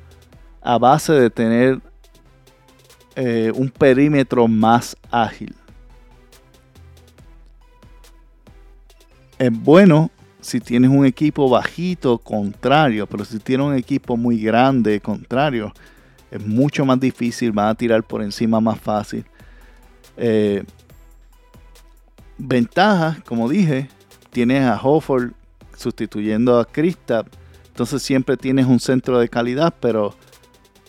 a 0.61 0.77
base 0.77 1.13
de 1.13 1.31
tener 1.31 1.81
eh, 3.15 3.51
un 3.55 3.69
perímetro 3.69 4.47
más 4.47 4.95
ágil. 5.09 5.55
Es 9.39 9.51
bueno 9.51 10.11
si 10.39 10.59
tienes 10.59 10.91
un 10.91 11.07
equipo 11.07 11.49
bajito, 11.49 12.19
contrario, 12.19 13.07
pero 13.07 13.25
si 13.25 13.39
tienes 13.39 13.65
un 13.65 13.73
equipo 13.73 14.15
muy 14.15 14.39
grande, 14.39 15.01
contrario, 15.01 15.73
es 16.29 16.45
mucho 16.45 16.85
más 16.85 16.99
difícil, 16.99 17.51
van 17.51 17.69
a 17.69 17.75
tirar 17.75 18.03
por 18.03 18.21
encima 18.21 18.61
más 18.61 18.79
fácil. 18.79 19.25
Eh, 20.17 20.63
ventajas, 22.37 23.23
como 23.23 23.49
dije, 23.49 23.89
tienes 24.29 24.61
a 24.67 24.79
Hofford 24.79 25.33
sustituyendo 25.75 26.59
a 26.59 26.65
Krista, 26.65 27.25
entonces 27.67 28.01
siempre 28.01 28.37
tienes 28.37 28.65
un 28.65 28.79
centro 28.79 29.19
de 29.19 29.27
calidad, 29.27 29.73
pero 29.79 30.15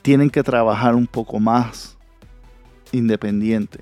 tienen 0.03 0.31
que 0.31 0.43
trabajar 0.43 0.95
un 0.95 1.07
poco 1.07 1.41
más 1.41 1.97
independiente. 2.93 3.81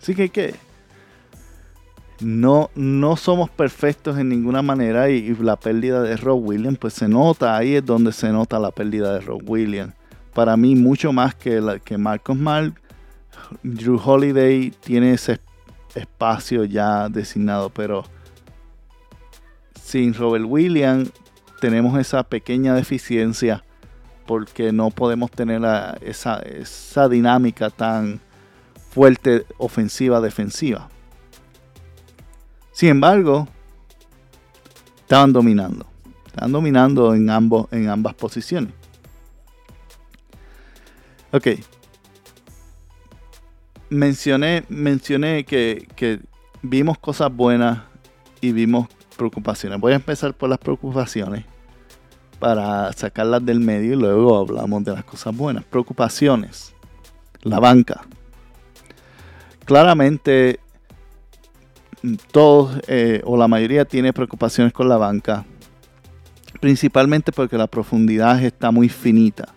Así 0.00 0.14
que, 0.14 0.28
¿qué? 0.30 0.54
No, 2.20 2.70
no 2.74 3.16
somos 3.16 3.50
perfectos 3.50 4.18
en 4.18 4.28
ninguna 4.30 4.62
manera 4.62 5.10
y, 5.10 5.34
la 5.36 5.56
pérdida 5.56 6.00
de 6.00 6.16
Rob 6.16 6.42
Williams, 6.42 6.78
pues 6.78 6.94
se 6.94 7.08
nota, 7.08 7.56
ahí 7.56 7.74
es 7.74 7.84
donde 7.84 8.12
se 8.12 8.30
nota 8.30 8.58
la 8.58 8.70
pérdida 8.70 9.12
de 9.14 9.20
Rob 9.20 9.42
Williams. 9.44 9.92
Para 10.32 10.56
mí, 10.56 10.74
mucho 10.74 11.12
más 11.12 11.34
que, 11.34 11.80
que 11.84 11.98
Marcos 11.98 12.36
Mark, 12.36 12.80
Drew 13.62 14.00
Holiday 14.02 14.70
tiene 14.70 15.12
ese 15.12 15.38
espacio 15.94 16.64
ya 16.64 17.08
designado, 17.08 17.70
pero 17.70 18.04
sin 19.84 20.14
Robert 20.14 20.46
Williams 20.48 21.12
tenemos 21.60 21.98
esa 22.00 22.22
pequeña 22.22 22.74
deficiencia 22.74 23.62
porque 24.26 24.72
no 24.72 24.90
podemos 24.90 25.30
tener 25.30 25.60
esa, 26.00 26.38
esa 26.38 27.06
dinámica 27.06 27.68
tan 27.68 28.18
fuerte 28.90 29.44
ofensiva-defensiva. 29.58 30.88
Sin 32.72 32.88
embargo, 32.88 33.46
estaban 35.00 35.34
dominando. 35.34 35.86
Estaban 36.26 36.52
dominando 36.52 37.14
en, 37.14 37.28
ambos, 37.28 37.70
en 37.70 37.90
ambas 37.90 38.14
posiciones. 38.14 38.72
Ok. 41.30 41.48
Mencioné, 43.90 44.64
mencioné 44.70 45.44
que, 45.44 45.86
que 45.94 46.20
vimos 46.62 46.96
cosas 46.98 47.30
buenas 47.30 47.82
y 48.40 48.52
vimos 48.52 48.88
preocupaciones. 49.14 49.80
Voy 49.80 49.92
a 49.92 49.96
empezar 49.96 50.34
por 50.34 50.48
las 50.48 50.58
preocupaciones 50.58 51.44
para 52.38 52.92
sacarlas 52.92 53.44
del 53.44 53.60
medio 53.60 53.94
y 53.94 53.96
luego 53.96 54.38
hablamos 54.38 54.84
de 54.84 54.92
las 54.92 55.04
cosas 55.04 55.36
buenas. 55.36 55.64
Preocupaciones. 55.64 56.74
La 57.42 57.60
banca. 57.60 58.02
Claramente 59.64 60.60
todos 62.30 62.80
eh, 62.86 63.22
o 63.24 63.36
la 63.36 63.48
mayoría 63.48 63.84
tiene 63.84 64.12
preocupaciones 64.12 64.72
con 64.72 64.88
la 64.88 64.96
banca, 64.96 65.44
principalmente 66.60 67.32
porque 67.32 67.56
la 67.56 67.66
profundidad 67.66 68.42
está 68.42 68.70
muy 68.70 68.88
finita, 68.88 69.54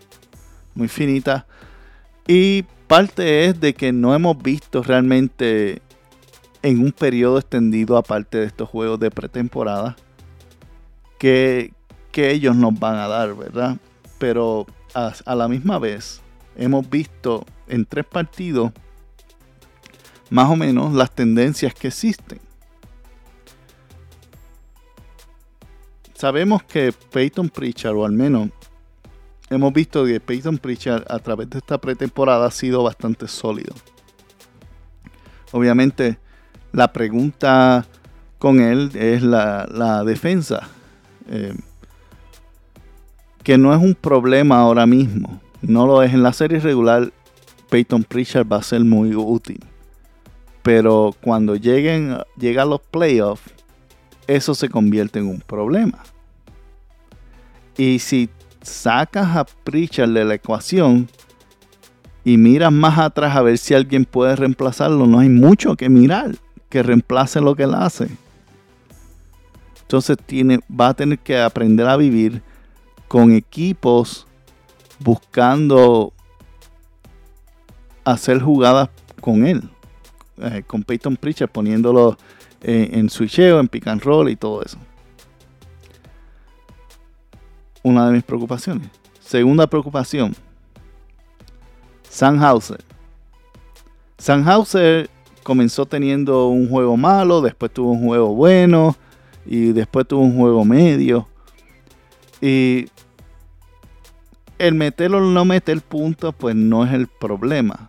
muy 0.73 0.87
finita. 0.87 1.45
Y 2.27 2.63
parte 2.87 3.45
es 3.45 3.59
de 3.59 3.73
que 3.73 3.91
no 3.91 4.15
hemos 4.15 4.41
visto 4.41 4.81
realmente 4.81 5.81
en 6.61 6.79
un 6.79 6.91
periodo 6.91 7.37
extendido, 7.37 7.97
aparte 7.97 8.39
de 8.39 8.45
estos 8.45 8.69
juegos 8.69 8.99
de 8.99 9.11
pretemporada, 9.11 9.95
que, 11.17 11.73
que 12.11 12.31
ellos 12.31 12.55
nos 12.55 12.77
van 12.77 12.95
a 12.95 13.07
dar, 13.07 13.35
¿verdad? 13.35 13.77
Pero 14.17 14.65
a, 14.93 15.35
la 15.35 15.47
misma 15.47 15.79
vez 15.79 16.21
hemos 16.55 16.89
visto 16.89 17.45
en 17.67 17.85
tres 17.85 18.05
partidos 18.05 18.71
más 20.29 20.49
o 20.49 20.55
menos 20.55 20.93
las 20.93 21.11
tendencias 21.11 21.73
que 21.73 21.87
existen. 21.87 22.39
Sabemos 26.13 26.63
que 26.63 26.93
Peyton 27.11 27.49
Pritchard, 27.49 27.95
o 27.95 28.03
al 28.03 28.11
menos 28.11 28.49
hemos 29.49 29.71
visto 29.71 30.03
que 30.03 30.19
Peyton 30.19 30.57
Pritchard 30.57 31.05
a 31.07 31.19
través 31.19 31.49
de 31.49 31.59
esta 31.59 31.77
pretemporada 31.77 32.47
ha 32.47 32.51
sido 32.51 32.83
bastante 32.83 33.27
sólido. 33.27 33.75
Obviamente, 35.51 36.17
la 36.77 36.93
pregunta 36.93 37.85
con 38.37 38.61
él 38.61 38.91
es 38.93 39.21
la, 39.21 40.03
defensa, 40.05 40.69
eh, 41.29 41.53
que 43.43 43.57
no 43.57 43.73
es 43.73 43.81
un 43.81 43.95
problema 43.95 44.59
ahora 44.59 44.85
mismo. 44.85 45.41
No 45.61 45.85
lo 45.87 46.03
es 46.03 46.13
en 46.13 46.23
la 46.23 46.31
serie 46.31 46.59
regular. 46.59 47.11
Peyton 47.69 48.03
Pritchard 48.03 48.47
va 48.49 48.57
a 48.57 48.63
ser 48.63 48.81
muy 48.85 49.13
útil 49.13 49.59
pero 50.67 51.15
cuando 51.21 51.55
lleguen, 51.55 52.11
a 52.11 52.65
los 52.65 52.81
playoffs, 52.91 53.53
eso 54.27 54.53
se 54.53 54.67
convierte 54.67 55.17
en 55.17 55.27
un 55.27 55.39
problema. 55.39 55.99
Y 57.77 57.99
si 57.99 58.27
sacas 58.61 59.37
a 59.37 59.45
Pritchard 59.45 60.09
de 60.09 60.25
la 60.25 60.33
ecuación 60.33 61.07
y 62.25 62.35
miras 62.35 62.73
más 62.73 62.99
atrás 62.99 63.33
a 63.37 63.41
ver 63.43 63.57
si 63.57 63.75
alguien 63.75 64.03
puede 64.03 64.35
reemplazarlo, 64.35 65.07
no 65.07 65.19
hay 65.19 65.29
mucho 65.29 65.77
que 65.77 65.87
mirar 65.87 66.35
que 66.69 66.83
reemplace 66.83 67.41
lo 67.41 67.55
que 67.55 67.63
él 67.63 67.73
hace. 67.73 68.09
Entonces 69.81 70.17
tiene, 70.25 70.59
va 70.69 70.89
a 70.89 70.93
tener 70.93 71.19
que 71.19 71.39
aprender 71.39 71.87
a 71.87 71.95
vivir 71.95 72.41
con 73.07 73.31
equipos 73.31 74.27
buscando 74.99 76.11
hacer 78.03 78.41
jugadas 78.41 78.89
con 79.21 79.45
él. 79.45 79.69
Eh, 80.39 80.63
con 80.67 80.83
Peyton 80.83 81.15
Pritchard 81.15 81.49
poniéndolo 81.49 82.17
eh, 82.61 82.89
en 82.91 83.09
switcheo, 83.09 83.59
en 83.59 83.67
pick 83.67 83.87
and 83.87 84.01
roll 84.01 84.29
y 84.29 84.35
todo 84.35 84.61
eso. 84.61 84.77
Una 87.81 88.07
de 88.07 88.11
mis 88.13 88.23
preocupaciones. 88.23 88.89
Segunda 89.19 89.67
preocupación. 89.67 90.35
Sanhauser. 92.09 92.83
Sanhauser 94.17 95.09
comenzó 95.47 95.85
teniendo 95.85 96.49
un 96.49 96.69
juego 96.69 96.97
malo, 96.97 97.41
después 97.41 97.71
tuvo 97.71 97.91
un 97.91 98.05
juego 98.05 98.35
bueno 98.35 98.95
y 99.45 99.71
después 99.71 100.05
tuvo 100.07 100.21
un 100.21 100.37
juego 100.37 100.65
medio. 100.65 101.27
Y 102.41 102.87
el 104.59 104.75
meterlo 104.75 105.19
o 105.19 105.21
no 105.21 105.45
meter 105.45 105.81
puntos, 105.81 106.35
pues 106.37 106.55
no 106.55 106.85
es 106.85 106.93
el 106.93 107.07
problema 107.07 107.87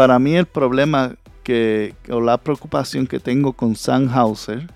para 0.00 0.18
mí 0.18 0.34
el 0.34 0.46
problema 0.46 1.14
que, 1.42 1.94
o 2.08 2.22
la 2.22 2.38
preocupación 2.38 3.06
que 3.06 3.20
tengo 3.20 3.52
con 3.52 3.76
Sandhauser 3.76 4.66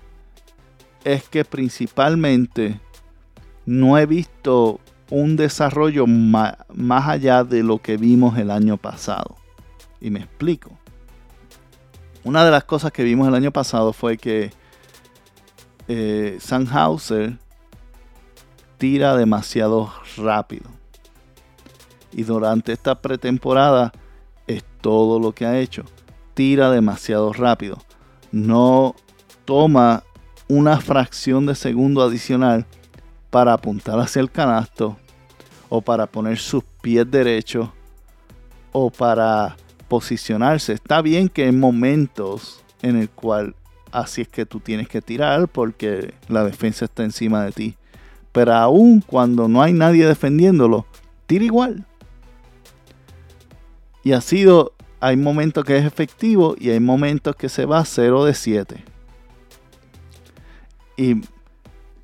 es 1.03 1.27
que 1.27 1.43
principalmente 1.43 2.79
no 3.65 3.97
he 3.97 4.05
visto 4.05 4.79
un 5.09 5.35
desarrollo 5.35 6.05
más, 6.05 6.53
allá 7.07 7.43
de 7.43 7.63
lo 7.63 7.79
que 7.79 7.97
vimos 7.97 8.37
el 8.37 8.51
año 8.51 8.77
pasado. 8.77 9.35
Y 10.05 10.11
me 10.11 10.19
explico. 10.19 10.77
Una 12.23 12.45
de 12.45 12.51
las 12.51 12.63
cosas 12.63 12.91
que 12.91 13.01
vimos 13.01 13.27
el 13.27 13.33
año 13.33 13.51
pasado 13.51 13.91
fue 13.91 14.19
que 14.19 14.53
eh, 15.87 16.37
Sandhauser 16.39 17.39
tira 18.77 19.17
demasiado 19.17 19.91
rápido. 20.15 20.69
Y 22.11 22.21
durante 22.21 22.71
esta 22.71 23.01
pretemporada 23.01 23.93
es 24.45 24.63
todo 24.79 25.19
lo 25.19 25.31
que 25.31 25.47
ha 25.47 25.57
hecho. 25.57 25.85
Tira 26.35 26.69
demasiado 26.69 27.33
rápido. 27.33 27.79
No 28.31 28.93
toma 29.43 30.03
una 30.47 30.81
fracción 30.81 31.47
de 31.47 31.55
segundo 31.55 32.03
adicional 32.03 32.67
para 33.31 33.53
apuntar 33.53 33.99
hacia 33.99 34.19
el 34.19 34.29
canasto 34.29 34.97
o 35.67 35.81
para 35.81 36.05
poner 36.05 36.37
sus 36.37 36.63
pies 36.83 37.09
derechos 37.09 37.69
o 38.71 38.91
para 38.91 39.57
posicionarse. 39.87 40.73
Está 40.73 41.01
bien 41.01 41.29
que 41.29 41.47
en 41.47 41.59
momentos 41.59 42.63
en 42.81 42.97
el 42.97 43.09
cual 43.09 43.55
así 43.91 44.21
es 44.21 44.27
que 44.27 44.45
tú 44.45 44.59
tienes 44.59 44.87
que 44.87 45.01
tirar 45.01 45.47
porque 45.47 46.13
la 46.27 46.43
defensa 46.43 46.85
está 46.85 47.03
encima 47.03 47.43
de 47.45 47.51
ti. 47.51 47.77
Pero 48.31 48.53
aún 48.53 49.01
cuando 49.01 49.47
no 49.47 49.61
hay 49.61 49.73
nadie 49.73 50.05
defendiéndolo, 50.05 50.85
tira 51.25 51.45
igual. 51.45 51.85
Y 54.03 54.11
ha 54.11 54.21
sido, 54.21 54.73
hay 54.99 55.15
momentos 55.15 55.63
que 55.63 55.77
es 55.77 55.85
efectivo 55.85 56.55
y 56.59 56.69
hay 56.69 56.79
momentos 56.79 57.35
que 57.35 57.49
se 57.49 57.65
va 57.65 57.79
a 57.79 57.85
0 57.85 58.25
de 58.25 58.33
7. 58.33 58.83
Y 60.97 61.21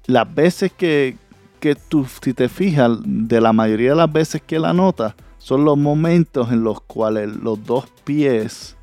las 0.06 0.34
veces 0.34 0.72
que, 0.72 1.18
que 1.60 1.76
tú, 1.76 2.08
si 2.24 2.34
te 2.34 2.50
fijas, 2.50 2.92
de 3.04 3.40
la 3.42 3.54
mayoría 3.54 3.92
de 3.92 3.98
las 3.98 4.12
veces 4.12 4.42
que 4.42 4.58
la 4.58 4.74
nota, 4.74 5.16
son 5.42 5.66
los 5.66 5.76
momentos 5.76 6.52
en 6.52 6.64
los 6.64 6.82
cuales 6.82 7.36
los 7.36 7.66
dos 7.66 7.90
pies 8.04 8.78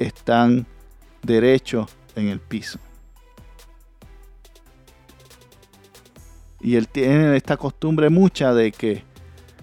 están 0.00 0.66
derechos 1.22 1.88
en 2.16 2.26
el 2.26 2.40
piso. 2.40 2.80
Y 6.60 6.74
él 6.74 6.88
tiene 6.88 7.36
esta 7.36 7.56
costumbre 7.56 8.10
mucha 8.10 8.52
de 8.52 8.72
que 8.72 9.04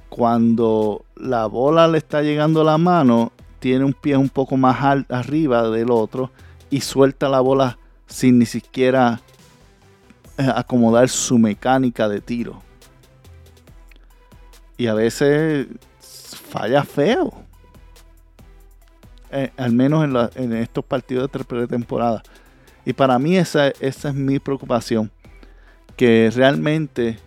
cuando 0.07 1.03
la 1.17 1.47
bola 1.47 1.85
le 1.89 1.97
está 1.97 2.21
llegando 2.21 2.61
a 2.61 2.63
la 2.63 2.77
mano, 2.77 3.33
tiene 3.59 3.83
un 3.83 3.93
pie 3.93 4.15
un 4.15 4.29
poco 4.29 4.55
más 4.55 5.05
arriba 5.09 5.69
del 5.69 5.91
otro 5.91 6.31
y 6.69 6.79
suelta 6.79 7.27
la 7.27 7.41
bola 7.41 7.77
sin 8.05 8.39
ni 8.39 8.45
siquiera 8.45 9.19
eh, 10.37 10.49
acomodar 10.55 11.09
su 11.09 11.37
mecánica 11.37 12.07
de 12.07 12.21
tiro. 12.21 12.63
Y 14.77 14.87
a 14.87 14.93
veces 14.93 15.67
falla 16.47 16.83
feo. 16.83 17.33
eh, 19.31 19.51
al 19.57 19.73
menos 19.73 20.31
en, 20.35 20.53
estos 20.53 20.85
partidos 20.85 21.29
de 21.31 21.43
pretemporada. 21.43 22.23
Y 22.85 22.93
para 22.93 23.19
mí 23.19 23.35
esa, 23.35 23.67
esa 23.67 24.09
es 24.09 24.15
mi 24.15 24.39
preocupación, 24.39 25.11
que 25.97 26.31
realmente 26.33 27.19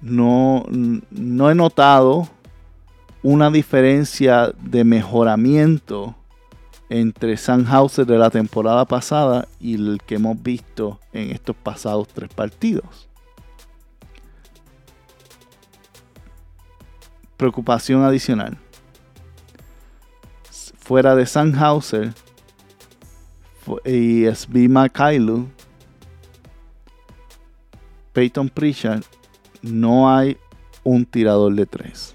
no, 0.00 0.64
no 0.68 1.50
he 1.50 1.54
notado 1.54 2.28
una 3.22 3.50
diferencia 3.50 4.52
de 4.60 4.82
mejoramiento 4.82 6.16
entre 6.88 7.36
Sandhauser 7.36 8.04
de 8.04 8.18
la 8.18 8.30
temporada 8.30 8.84
pasada 8.84 9.46
y 9.60 9.74
el 9.74 10.00
que 10.04 10.16
hemos 10.16 10.42
visto 10.42 10.98
en 11.12 11.30
estos 11.30 11.54
pasados 11.54 12.08
tres 12.08 12.30
partidos. 12.34 13.09
Preocupación 17.40 18.04
adicional. 18.04 18.58
Fuera 20.78 21.16
de 21.16 21.24
Sandhauser 21.24 22.12
y 23.82 24.26
SB 24.26 24.68
Makailu, 24.68 25.48
Peyton 28.12 28.50
Pritchard, 28.50 29.04
no 29.62 30.14
hay 30.14 30.36
un 30.84 31.06
tirador 31.06 31.54
de 31.54 31.64
tres. 31.64 32.14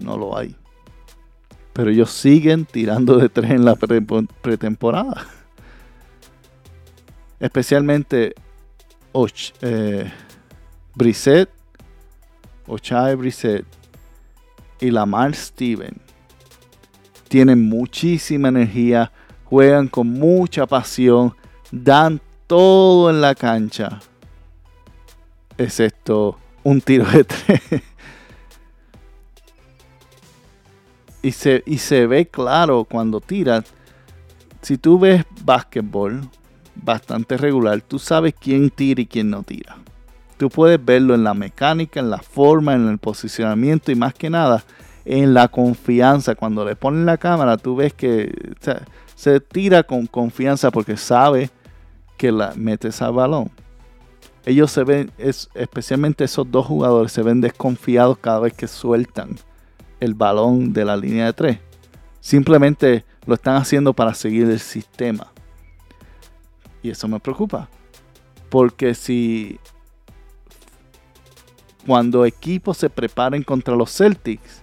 No 0.00 0.16
lo 0.16 0.34
hay. 0.34 0.56
Pero 1.74 1.90
ellos 1.90 2.10
siguen 2.10 2.64
tirando 2.64 3.18
de 3.18 3.28
tres 3.28 3.50
en 3.50 3.66
la 3.66 3.74
pretemporada. 3.76 5.26
Especialmente 7.38 8.34
Och, 9.12 9.52
eh, 9.60 10.10
Brissett, 10.94 11.50
Ochai 12.66 13.14
Brissett 13.14 13.81
y 14.82 14.90
Lamar 14.90 15.34
Steven. 15.34 15.94
Tienen 17.28 17.68
muchísima 17.68 18.48
energía, 18.48 19.10
juegan 19.44 19.88
con 19.88 20.08
mucha 20.08 20.66
pasión, 20.66 21.34
dan 21.70 22.20
todo 22.46 23.08
en 23.08 23.20
la 23.20 23.34
cancha. 23.34 24.00
Excepto 25.56 26.36
un 26.64 26.80
tiro 26.80 27.04
de 27.06 27.24
tres. 27.24 27.60
y 31.22 31.30
se, 31.30 31.62
y 31.64 31.78
se 31.78 32.06
ve 32.06 32.26
claro 32.26 32.84
cuando 32.84 33.20
tiras. 33.20 33.64
Si 34.60 34.78
tú 34.78 34.98
ves 34.98 35.24
básquetbol 35.44 36.28
bastante 36.74 37.36
regular, 37.36 37.80
tú 37.82 37.98
sabes 37.98 38.34
quién 38.38 38.68
tira 38.70 39.00
y 39.00 39.06
quién 39.06 39.30
no 39.30 39.42
tira. 39.42 39.81
Tú 40.36 40.48
puedes 40.48 40.84
verlo 40.84 41.14
en 41.14 41.24
la 41.24 41.34
mecánica, 41.34 42.00
en 42.00 42.10
la 42.10 42.18
forma, 42.18 42.74
en 42.74 42.88
el 42.88 42.98
posicionamiento 42.98 43.92
y 43.92 43.94
más 43.94 44.14
que 44.14 44.30
nada 44.30 44.64
en 45.04 45.34
la 45.34 45.48
confianza. 45.48 46.34
Cuando 46.34 46.64
le 46.64 46.76
ponen 46.76 47.06
la 47.06 47.16
cámara, 47.16 47.56
tú 47.56 47.76
ves 47.76 47.92
que 47.92 48.32
se 49.14 49.40
tira 49.40 49.82
con 49.82 50.06
confianza 50.06 50.70
porque 50.70 50.96
sabe 50.96 51.50
que 52.16 52.32
la 52.32 52.52
metes 52.56 53.02
al 53.02 53.12
balón. 53.12 53.50
Ellos 54.44 54.72
se 54.72 54.82
ven, 54.82 55.12
especialmente 55.18 56.24
esos 56.24 56.50
dos 56.50 56.66
jugadores, 56.66 57.12
se 57.12 57.22
ven 57.22 57.40
desconfiados 57.40 58.18
cada 58.18 58.40
vez 58.40 58.52
que 58.54 58.66
sueltan 58.66 59.36
el 60.00 60.14
balón 60.14 60.72
de 60.72 60.84
la 60.84 60.96
línea 60.96 61.26
de 61.26 61.32
tres. 61.32 61.58
Simplemente 62.20 63.04
lo 63.26 63.34
están 63.34 63.56
haciendo 63.56 63.92
para 63.92 64.14
seguir 64.14 64.50
el 64.50 64.58
sistema. 64.58 65.28
Y 66.82 66.90
eso 66.90 67.06
me 67.06 67.20
preocupa. 67.20 67.68
Porque 68.50 68.94
si 68.94 69.60
cuando 71.86 72.24
equipos 72.24 72.78
se 72.78 72.90
preparen 72.90 73.42
contra 73.42 73.74
los 73.74 73.94
Celtics, 73.94 74.62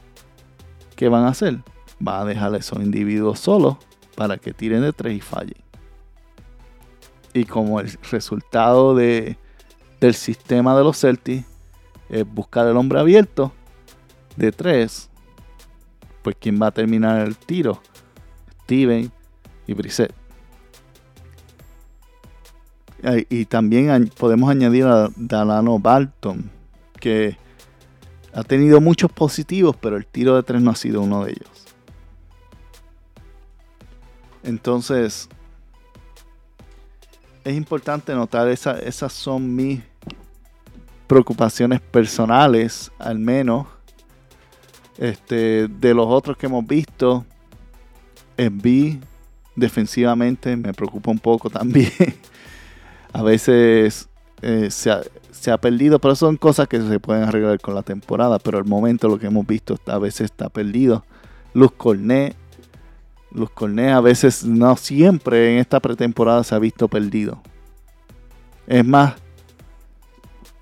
¿qué 0.95 1.09
van 1.09 1.25
a 1.25 1.29
hacer? 1.29 1.59
Va 2.05 2.21
a 2.21 2.25
dejar 2.25 2.53
a 2.53 2.57
esos 2.57 2.79
individuos 2.79 3.39
solos 3.39 3.77
para 4.15 4.37
que 4.37 4.53
tiren 4.53 4.81
de 4.81 4.93
tres 4.93 5.17
y 5.17 5.21
fallen. 5.21 5.61
Y 7.33 7.45
como 7.45 7.79
el 7.79 7.91
resultado 8.11 8.95
de, 8.95 9.37
del 9.99 10.13
sistema 10.13 10.75
de 10.75 10.83
los 10.83 10.99
Celtics 10.99 11.45
es 12.09 12.25
buscar 12.25 12.67
el 12.67 12.77
hombre 12.77 12.99
abierto 12.99 13.51
de 14.35 14.51
tres, 14.51 15.09
pues 16.21 16.35
quién 16.39 16.59
va 16.61 16.67
a 16.67 16.71
terminar 16.71 17.25
el 17.25 17.35
tiro, 17.35 17.81
Steven 18.63 19.11
y 19.67 19.73
Brissett. 19.73 20.13
Y 23.29 23.45
también 23.45 24.11
podemos 24.17 24.49
añadir 24.49 24.85
a 24.85 25.09
Dalano 25.15 25.79
Barton, 25.79 26.49
que 26.99 27.37
ha 28.33 28.43
tenido 28.43 28.81
muchos 28.81 29.11
positivos, 29.11 29.75
pero 29.79 29.97
el 29.97 30.05
tiro 30.05 30.35
de 30.35 30.43
tres 30.43 30.61
no 30.61 30.71
ha 30.71 30.75
sido 30.75 31.01
uno 31.01 31.25
de 31.25 31.31
ellos. 31.31 31.49
Entonces, 34.43 35.29
es 37.43 37.55
importante 37.55 38.13
notar, 38.13 38.47
esa, 38.49 38.79
esas 38.79 39.13
son 39.13 39.55
mis 39.55 39.81
preocupaciones 41.07 41.81
personales, 41.81 42.91
al 42.99 43.17
menos 43.17 43.67
este, 44.97 45.67
de 45.67 45.93
los 45.93 46.07
otros 46.07 46.37
que 46.37 46.45
hemos 46.45 46.65
visto, 46.67 47.25
B 48.37 48.99
defensivamente 49.55 50.55
me 50.55 50.73
preocupa 50.73 51.11
un 51.11 51.19
poco 51.19 51.49
también. 51.49 51.91
a 53.13 53.21
veces 53.23 54.07
eh, 54.41 54.69
se, 54.71 54.91
ha, 55.47 55.57
perdido, 55.57 55.99
pero 55.99 56.15
son 56.15 56.37
cosas 56.37 56.67
que 56.67 56.81
se 56.81 56.99
pueden 56.99 57.23
arreglar 57.23 57.59
con 57.59 57.75
la 57.75 57.83
temporada. 57.83 58.39
Pero 58.39 58.57
al 58.57 58.65
momento 58.65 59.07
lo 59.07 59.19
que 59.19 59.27
hemos 59.27 59.45
visto 59.45 59.77
a 59.87 59.97
veces 59.97 60.25
está 60.25 60.49
perdido. 60.49 61.03
Luz 61.53 61.71
Cornet, 61.71 62.35
Luz 63.31 63.49
Cornet 63.51 63.91
a 63.91 64.01
veces, 64.01 64.43
no 64.43 64.75
siempre 64.75 65.53
en 65.53 65.59
esta 65.59 65.79
pretemporada 65.79 66.43
se 66.43 66.55
ha 66.55 66.59
visto 66.59 66.87
perdido. 66.87 67.41
Es 68.67 68.85
más, 68.85 69.15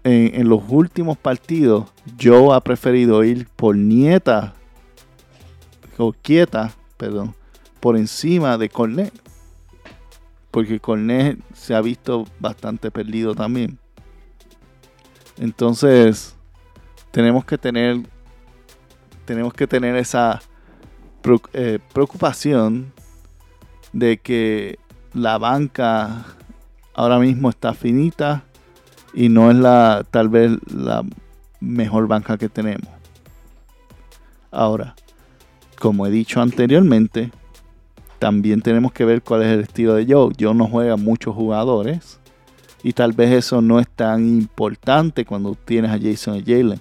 en, 0.03 0.47
los 0.47 0.61
últimos 0.69 1.17
partidos, 1.17 1.85
yo 2.17 2.53
ha 2.53 2.61
preferido 2.61 3.23
ir 3.23 3.47
por 3.55 3.75
nieta 3.75 4.53
o 5.97 6.13
quieta, 6.13 6.73
perdón, 6.95 7.35
por 7.79 7.97
encima 7.97 8.57
de 8.57 8.69
Cornet. 8.69 9.13
Porque 10.51 10.79
Cornet 10.79 11.39
se 11.53 11.75
ha 11.75 11.81
visto 11.81 12.25
bastante 12.39 12.89
perdido 12.89 13.35
también. 13.35 13.77
Entonces, 15.39 16.35
tenemos 17.11 17.45
que 17.45 17.57
tener 17.57 18.01
tenemos 19.25 19.53
que 19.53 19.67
tener 19.67 19.95
esa 19.97 20.41
eh, 21.51 21.79
preocupación 21.93 22.93
de 23.91 24.17
que 24.17 24.79
la 25.13 25.37
banca 25.37 26.25
ahora 26.93 27.19
mismo 27.19 27.49
está 27.49 27.73
finita 27.73 28.45
y 29.13 29.27
no 29.27 29.51
es 29.51 29.57
la 29.57 30.05
tal 30.09 30.29
vez 30.29 30.51
la 30.73 31.03
mejor 31.59 32.07
banca 32.07 32.37
que 32.37 32.47
tenemos. 32.47 32.87
Ahora, 34.49 34.95
como 35.77 36.07
he 36.07 36.09
dicho 36.09 36.41
anteriormente, 36.41 37.31
también 38.19 38.61
tenemos 38.61 38.93
que 38.93 39.03
ver 39.03 39.21
cuál 39.21 39.43
es 39.43 39.49
el 39.49 39.59
estilo 39.59 39.93
de 39.93 40.05
Joe. 40.05 40.33
Joe 40.39 40.53
no 40.53 40.67
juega 40.67 40.95
muchos 40.95 41.35
jugadores 41.35 42.16
y 42.87 42.93
tal 42.93 43.11
vez 43.11 43.31
eso 43.31 43.61
no 43.61 43.81
es 43.81 43.89
tan 43.89 44.25
importante 44.25 45.25
cuando 45.25 45.55
tienes 45.55 45.91
a 45.91 45.99
Jason 46.01 46.37
y 46.37 46.41
Jalen. 46.41 46.79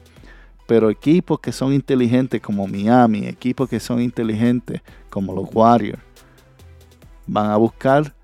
Pero 0.68 0.88
equipos 0.88 1.40
que 1.40 1.50
son 1.50 1.72
inteligentes 1.72 2.40
como 2.40 2.68
Miami, 2.68 3.26
equipos 3.26 3.68
que 3.68 3.80
son 3.80 4.00
inteligentes 4.00 4.82
como 5.10 5.34
los 5.34 5.48
Warriors, 5.52 6.00
van 7.26 7.50
a 7.50 7.56
buscar 7.56 8.14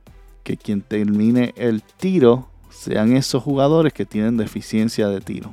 que 0.44 0.56
quien 0.56 0.80
termine 0.80 1.54
el 1.56 1.82
tiro 1.82 2.48
sean 2.70 3.16
esos 3.16 3.42
jugadores 3.42 3.92
que 3.92 4.06
tienen 4.06 4.36
deficiencia 4.36 5.08
de 5.08 5.20
tiro. 5.20 5.50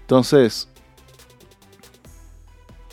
Entonces, 0.00 0.66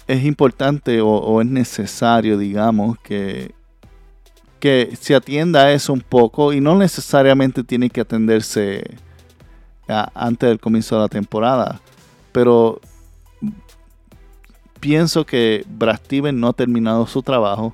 es 0.08 0.26
importante 0.26 1.00
o, 1.00 1.40
es 1.40 1.48
necesario, 1.48 2.38
digamos, 2.38 3.00
que, 3.00 3.56
que 4.60 4.96
se 5.00 5.16
atienda 5.16 5.64
a 5.64 5.72
eso 5.72 5.94
un 5.94 6.02
poco 6.02 6.54
y 6.54 6.62
no 6.62 6.76
necesariamente 6.76 7.64
tiene 7.64 7.90
que 7.90 8.02
atenderse 8.02 8.84
antes 9.88 10.50
del 10.50 10.60
comienzo 10.60 10.96
de 10.96 11.02
la 11.02 11.08
temporada. 11.08 11.80
Pero 12.32 12.80
pienso 14.80 15.26
que 15.26 15.66
Brad 15.68 15.98
Steven 15.98 16.40
no 16.40 16.50
ha 16.50 16.54
terminado 16.54 17.08
su 17.08 17.22
trabajo 17.22 17.74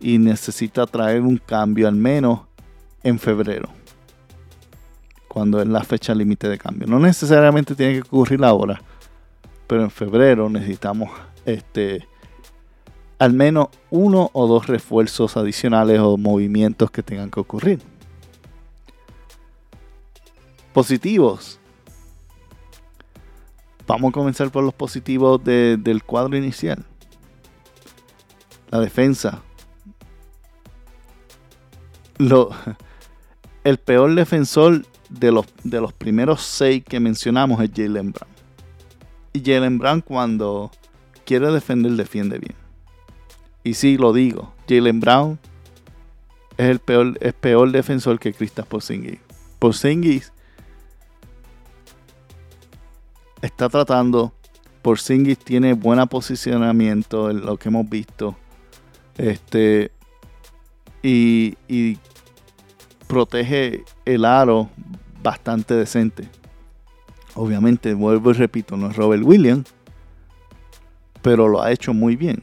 y 0.00 0.18
necesita 0.18 0.86
traer 0.86 1.22
un 1.22 1.38
cambio 1.38 1.88
al 1.88 1.96
menos 1.96 2.40
en 3.02 3.18
febrero 3.18 3.68
cuando 5.26 5.60
es 5.60 5.68
la 5.68 5.84
fecha 5.84 6.14
límite 6.14 6.48
de 6.48 6.58
cambio. 6.58 6.86
No 6.86 6.98
necesariamente 6.98 7.74
tiene 7.74 7.94
que 7.94 8.00
ocurrir 8.00 8.44
ahora, 8.44 8.80
pero 9.66 9.82
en 9.82 9.90
febrero 9.90 10.48
necesitamos 10.48 11.10
este 11.44 12.06
al 13.18 13.32
menos 13.32 13.68
uno 13.90 14.30
o 14.32 14.46
dos 14.46 14.66
refuerzos 14.66 15.36
adicionales 15.36 16.00
o 16.00 16.16
movimientos 16.16 16.90
que 16.90 17.02
tengan 17.02 17.30
que 17.30 17.40
ocurrir. 17.40 17.80
Positivos. 20.72 21.58
Vamos 23.86 24.10
a 24.10 24.12
comenzar 24.12 24.50
por 24.50 24.62
los 24.62 24.74
positivos 24.74 25.42
del 25.42 26.02
cuadro 26.04 26.36
inicial. 26.36 26.84
La 28.70 28.78
defensa. 28.78 29.42
Lo, 32.18 32.50
el 33.64 33.78
peor 33.78 34.14
defensor 34.14 34.84
de 35.08 35.32
los, 35.32 35.46
de 35.64 35.80
los 35.80 35.92
primeros 35.92 36.42
seis 36.42 36.84
que 36.84 37.00
mencionamos 37.00 37.60
es 37.62 37.70
Jalen 37.74 38.12
Brown. 38.12 38.30
Y 39.32 39.42
Jalen 39.42 39.78
Brown 39.78 40.02
cuando 40.02 40.70
quiere 41.24 41.50
defender, 41.50 41.92
defiende 41.92 42.38
bien. 42.38 42.67
Y 43.68 43.74
sí, 43.74 43.98
lo 43.98 44.14
digo, 44.14 44.54
Jalen 44.66 44.98
Brown 44.98 45.38
es 46.56 46.70
el 46.70 46.78
peor, 46.78 47.18
es 47.20 47.34
peor 47.34 47.70
defensor 47.70 48.18
que 48.18 48.32
Kristaps 48.32 48.66
Porzingis. 48.66 49.18
Porzingis 49.58 50.32
está 53.42 53.68
tratando. 53.68 54.32
Porzingis 54.80 55.36
tiene 55.36 55.74
buen 55.74 56.00
posicionamiento 56.08 57.28
en 57.28 57.44
lo 57.44 57.58
que 57.58 57.68
hemos 57.68 57.86
visto. 57.90 58.36
Este. 59.18 59.92
Y, 61.02 61.58
y 61.68 61.98
protege 63.06 63.84
el 64.06 64.24
aro 64.24 64.70
bastante 65.22 65.74
decente. 65.74 66.26
Obviamente, 67.34 67.92
vuelvo 67.92 68.30
y 68.30 68.32
repito, 68.32 68.78
no 68.78 68.88
es 68.88 68.96
Robert 68.96 69.22
Williams, 69.22 69.74
pero 71.20 71.48
lo 71.48 71.62
ha 71.62 71.70
hecho 71.70 71.92
muy 71.92 72.16
bien. 72.16 72.42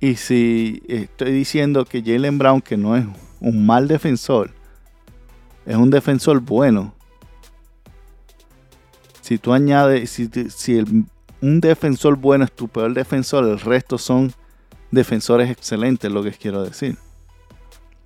Y 0.00 0.16
si 0.16 0.82
estoy 0.88 1.30
diciendo 1.32 1.84
que 1.84 2.02
Jalen 2.02 2.38
Brown, 2.38 2.62
que 2.62 2.78
no 2.78 2.96
es 2.96 3.04
un 3.40 3.66
mal 3.66 3.86
defensor, 3.86 4.50
es 5.66 5.76
un 5.76 5.90
defensor 5.90 6.40
bueno. 6.40 6.94
Si 9.20 9.36
tú 9.36 9.52
añades, 9.52 10.10
si, 10.10 10.84
un 11.42 11.60
defensor 11.60 12.16
bueno 12.16 12.44
es 12.44 12.52
tu 12.52 12.66
peor 12.66 12.94
defensor, 12.94 13.44
el 13.44 13.60
resto 13.60 13.98
son 13.98 14.32
defensores 14.90 15.50
excelentes, 15.50 16.10
lo 16.10 16.22
que 16.22 16.32
quiero 16.32 16.64
decir. 16.64 16.96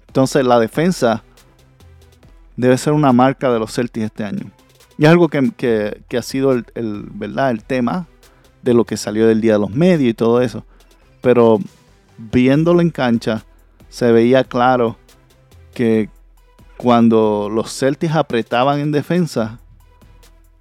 Entonces 0.09 0.45
la 0.45 0.59
defensa 0.59 1.23
debe 2.57 2.77
ser 2.77 2.93
una 2.93 3.13
marca 3.13 3.53
de 3.53 3.59
los 3.61 3.73
Celtics 3.73 4.07
este 4.07 4.25
año. 4.25 4.51
Y 4.99 5.05
es 5.05 5.11
algo 5.11 5.29
que, 5.29 6.03
ha 6.17 6.23
sido 6.23 6.53
el, 6.53 6.65
¿verdad? 7.13 7.51
el 7.51 7.63
tema 7.63 8.07
de 8.63 8.75
lo 8.75 8.85
que 8.85 8.97
salió 8.97 9.27
del 9.27 9.41
día 9.41 9.55
de 9.55 9.59
los 9.61 9.71
medios 9.71 10.11
y 10.11 10.15
todo 10.15 10.41
eso. 10.41 10.65
Pero 11.21 11.59
viéndolo 12.19 12.81
en 12.81 12.91
cancha, 12.91 13.45
se 13.89 14.11
veía 14.13 14.45
claro 14.45 14.97
que 15.73 16.09
cuando 16.77 17.49
los 17.51 17.77
Celtics 17.77 18.15
apretaban 18.15 18.81
en 18.81 18.93
defensa, 18.93 19.59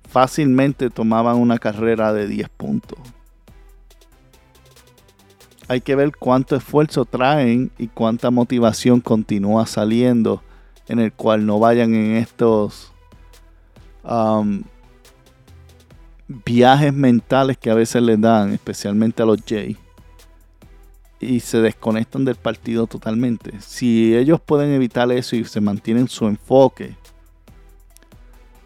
fácilmente 0.09 0.89
tomaban 0.89 1.37
una 1.37 1.57
carrera 1.57 2.13
de 2.13 2.27
10 2.27 2.49
puntos. 2.49 2.99
Hay 5.67 5.81
que 5.81 5.95
ver 5.95 6.11
cuánto 6.17 6.55
esfuerzo 6.55 7.05
traen 7.05 7.71
y 7.77 7.87
cuánta 7.87 8.29
motivación 8.29 8.99
continúa 9.01 9.65
saliendo 9.65 10.43
en 10.87 10.99
el 10.99 11.13
cual 11.13 11.45
no 11.45 11.57
vayan 11.57 11.95
en 11.95 12.17
estos 12.17 12.91
um, 14.03 14.61
viajes 16.27 16.93
mentales 16.93 17.57
que 17.57 17.71
a 17.71 17.75
veces 17.75 18.01
les 18.01 18.19
dan, 18.19 18.51
especialmente 18.51 19.23
a 19.23 19.25
los 19.25 19.41
Jays 19.43 19.77
y 21.23 21.39
se 21.39 21.59
desconectan 21.61 22.25
del 22.25 22.35
partido 22.35 22.87
totalmente. 22.87 23.59
Si 23.61 24.15
ellos 24.15 24.39
pueden 24.41 24.71
evitar 24.71 25.11
eso 25.11 25.35
y 25.35 25.45
se 25.45 25.61
mantienen 25.61 26.07
su 26.07 26.27
enfoque, 26.27 26.95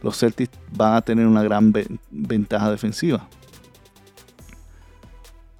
los 0.01 0.17
Celtics 0.17 0.57
van 0.71 0.95
a 0.95 1.01
tener 1.01 1.25
una 1.25 1.43
gran 1.43 1.73
ventaja 2.09 2.71
defensiva. 2.71 3.27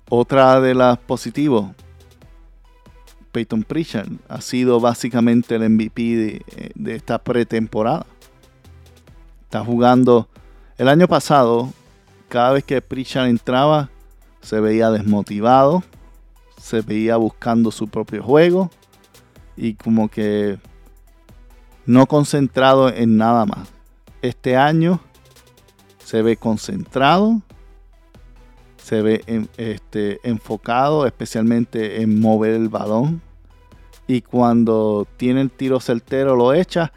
Otra 0.09 0.61
de 0.61 0.73
las 0.73 0.97
positivos, 0.97 1.71
Peyton 3.31 3.63
Pritchard 3.63 4.09
ha 4.29 4.41
sido 4.41 4.79
básicamente 4.79 5.55
el 5.55 5.69
MVP 5.69 6.01
de, 6.01 6.71
de 6.75 6.95
esta 6.95 7.17
pretemporada. 7.19 8.05
Está 9.43 9.63
jugando 9.63 10.27
el 10.77 10.87
año 10.87 11.07
pasado, 11.07 11.73
cada 12.29 12.53
vez 12.53 12.63
que 12.63 12.81
Pritchard 12.81 13.27
entraba, 13.27 13.89
se 14.41 14.59
veía 14.59 14.91
desmotivado 14.91 15.83
se 16.59 16.81
veía 16.81 17.17
buscando 17.17 17.71
su 17.71 17.87
propio 17.87 18.23
juego 18.23 18.69
y 19.55 19.75
como 19.75 20.09
que 20.09 20.57
no 21.85 22.05
concentrado 22.05 22.89
en 22.89 23.17
nada 23.17 23.45
más. 23.45 23.69
Este 24.21 24.57
año 24.57 24.99
se 26.03 26.21
ve 26.21 26.37
concentrado, 26.37 27.41
se 28.83 29.01
ve 29.01 29.47
este, 29.57 30.19
enfocado 30.23 31.05
especialmente 31.05 32.01
en 32.01 32.19
mover 32.19 32.53
el 32.53 32.69
balón 32.69 33.21
y 34.07 34.21
cuando 34.21 35.07
tiene 35.17 35.41
el 35.41 35.51
tiro 35.51 35.79
certero 35.79 36.35
lo 36.35 36.53
echa 36.53 36.91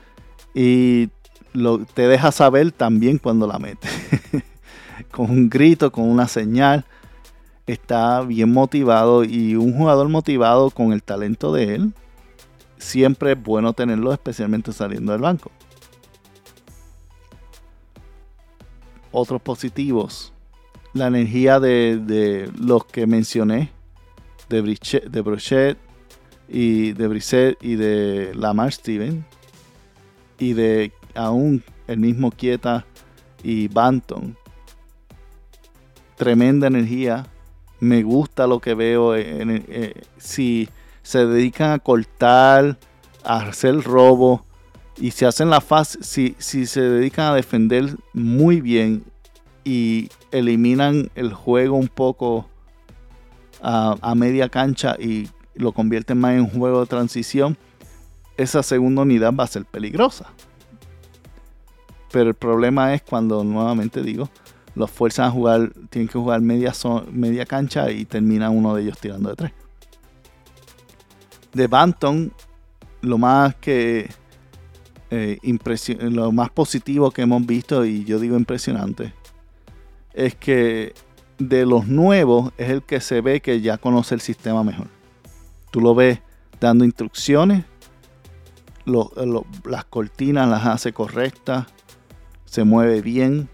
y 0.54 1.10
lo, 1.52 1.78
te 1.84 2.06
deja 2.06 2.32
saber 2.32 2.72
también 2.72 3.18
cuando 3.18 3.46
la 3.46 3.58
mete. 3.58 3.88
con 5.10 5.30
un 5.30 5.50
grito, 5.50 5.90
con 5.90 6.08
una 6.08 6.28
señal 6.28 6.84
está 7.66 8.22
bien 8.22 8.52
motivado 8.52 9.24
y 9.24 9.54
un 9.54 9.74
jugador 9.76 10.08
motivado 10.08 10.70
con 10.70 10.92
el 10.92 11.02
talento 11.02 11.52
de 11.52 11.74
él, 11.74 11.92
siempre 12.78 13.32
es 13.32 13.42
bueno 13.42 13.72
tenerlo, 13.72 14.12
especialmente 14.12 14.72
saliendo 14.72 15.12
del 15.12 15.20
banco. 15.20 15.50
Otros 19.12 19.42
positivos, 19.42 20.32
la 20.92 21.08
energía 21.08 21.60
de, 21.60 22.50
los 22.58 22.84
que 22.84 23.06
mencioné, 23.06 23.70
de, 24.48 24.62
de 24.62 25.20
Brochet 25.20 25.78
y 26.48 26.92
de 26.92 27.06
Brisset 27.06 27.56
y 27.62 27.76
de 27.76 28.32
Lamar 28.34 28.72
Steven 28.72 29.24
y 30.38 30.52
de 30.54 30.92
aún 31.14 31.62
el 31.86 31.98
mismo 31.98 32.30
Quieta 32.30 32.84
y 33.42 33.68
Banton. 33.68 34.36
Tremenda 36.16 36.66
energía 36.66 37.26
me 37.80 38.02
gusta 38.02 38.46
lo 38.46 38.60
que 38.60 38.74
veo. 38.74 39.16
Eh, 39.16 39.94
si 40.18 40.68
se 41.02 41.26
dedican 41.26 41.72
a 41.72 41.78
cortar, 41.78 42.78
a 43.24 43.36
hacer 43.48 43.82
robo 43.82 44.44
y 44.98 45.10
se 45.10 45.26
hacen 45.26 45.50
la 45.50 45.60
fase, 45.60 45.98
si, 46.02 46.36
si 46.38 46.66
se 46.66 46.82
dedican 46.82 47.32
a 47.32 47.34
defender 47.34 47.96
muy 48.12 48.60
bien 48.60 49.04
y 49.64 50.10
eliminan 50.30 51.10
el 51.14 51.32
juego 51.32 51.76
un 51.76 51.88
poco 51.88 52.46
a, 53.62 53.96
a 54.00 54.14
media 54.14 54.48
cancha 54.48 54.96
y 54.98 55.28
lo 55.54 55.72
convierten 55.72 56.18
más 56.18 56.34
en 56.34 56.40
un 56.40 56.50
juego 56.50 56.80
de 56.80 56.86
transición, 56.86 57.56
esa 58.36 58.62
segunda 58.62 59.02
unidad 59.02 59.34
va 59.34 59.44
a 59.44 59.48
ser 59.48 59.64
peligrosa. 59.64 60.26
Pero 62.10 62.30
el 62.30 62.34
problema 62.34 62.94
es 62.94 63.02
cuando, 63.02 63.44
nuevamente 63.44 64.02
digo, 64.02 64.28
los 64.74 64.90
fuerzan 64.90 65.26
a 65.26 65.30
jugar, 65.30 65.72
tienen 65.90 66.08
que 66.08 66.18
jugar 66.18 66.40
media, 66.40 66.72
media 67.10 67.46
cancha 67.46 67.90
y 67.90 68.04
termina 68.04 68.50
uno 68.50 68.74
de 68.74 68.82
ellos 68.82 68.98
tirando 68.98 69.30
de 69.30 69.36
tres. 69.36 69.52
De 71.52 71.66
Banton, 71.66 72.32
lo 73.00 73.18
más 73.18 73.54
que 73.56 74.08
eh, 75.10 75.38
lo 76.00 76.30
más 76.30 76.50
positivo 76.50 77.10
que 77.10 77.22
hemos 77.22 77.44
visto, 77.44 77.84
y 77.84 78.04
yo 78.04 78.20
digo 78.20 78.36
impresionante, 78.36 79.12
es 80.14 80.36
que 80.36 80.94
de 81.38 81.66
los 81.66 81.88
nuevos 81.88 82.52
es 82.58 82.70
el 82.70 82.82
que 82.82 83.00
se 83.00 83.20
ve 83.20 83.40
que 83.40 83.60
ya 83.60 83.78
conoce 83.78 84.14
el 84.14 84.20
sistema 84.20 84.62
mejor. 84.62 84.86
Tú 85.70 85.80
lo 85.80 85.94
ves 85.94 86.20
dando 86.60 86.84
instrucciones, 86.84 87.64
las 88.84 89.84
cortinas 89.86 90.48
las 90.48 90.66
hace 90.66 90.92
correctas, 90.92 91.66
se 92.44 92.64
mueve 92.64 93.00
bien, 93.02 93.48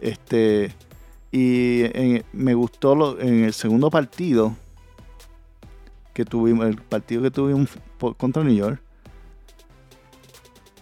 este, 0.00 0.74
y 1.30 1.84
me 2.32 2.54
gustó 2.54 3.18
en 3.20 3.44
el 3.44 3.52
segundo 3.52 3.90
partido 3.90 4.54
que 6.14 6.24
tuvimos, 6.24 6.66
el 6.66 6.76
partido 6.76 7.22
que 7.22 7.30
tuvimos 7.30 7.70
contra 8.16 8.42
New 8.42 8.54
York, 8.54 8.80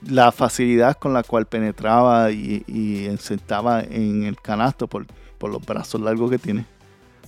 la 0.09 0.33
facilidad 0.33 0.97
con 0.97 1.13
la 1.13 1.23
cual 1.23 1.47
penetraba 1.47 2.31
y, 2.31 2.65
y 2.67 3.07
en 3.07 4.25
el 4.25 4.41
canasto 4.41 4.87
por, 4.87 5.07
los 5.43 5.65
brazos 5.65 6.01
largos 6.01 6.31
que 6.31 6.39
tiene. 6.39 6.67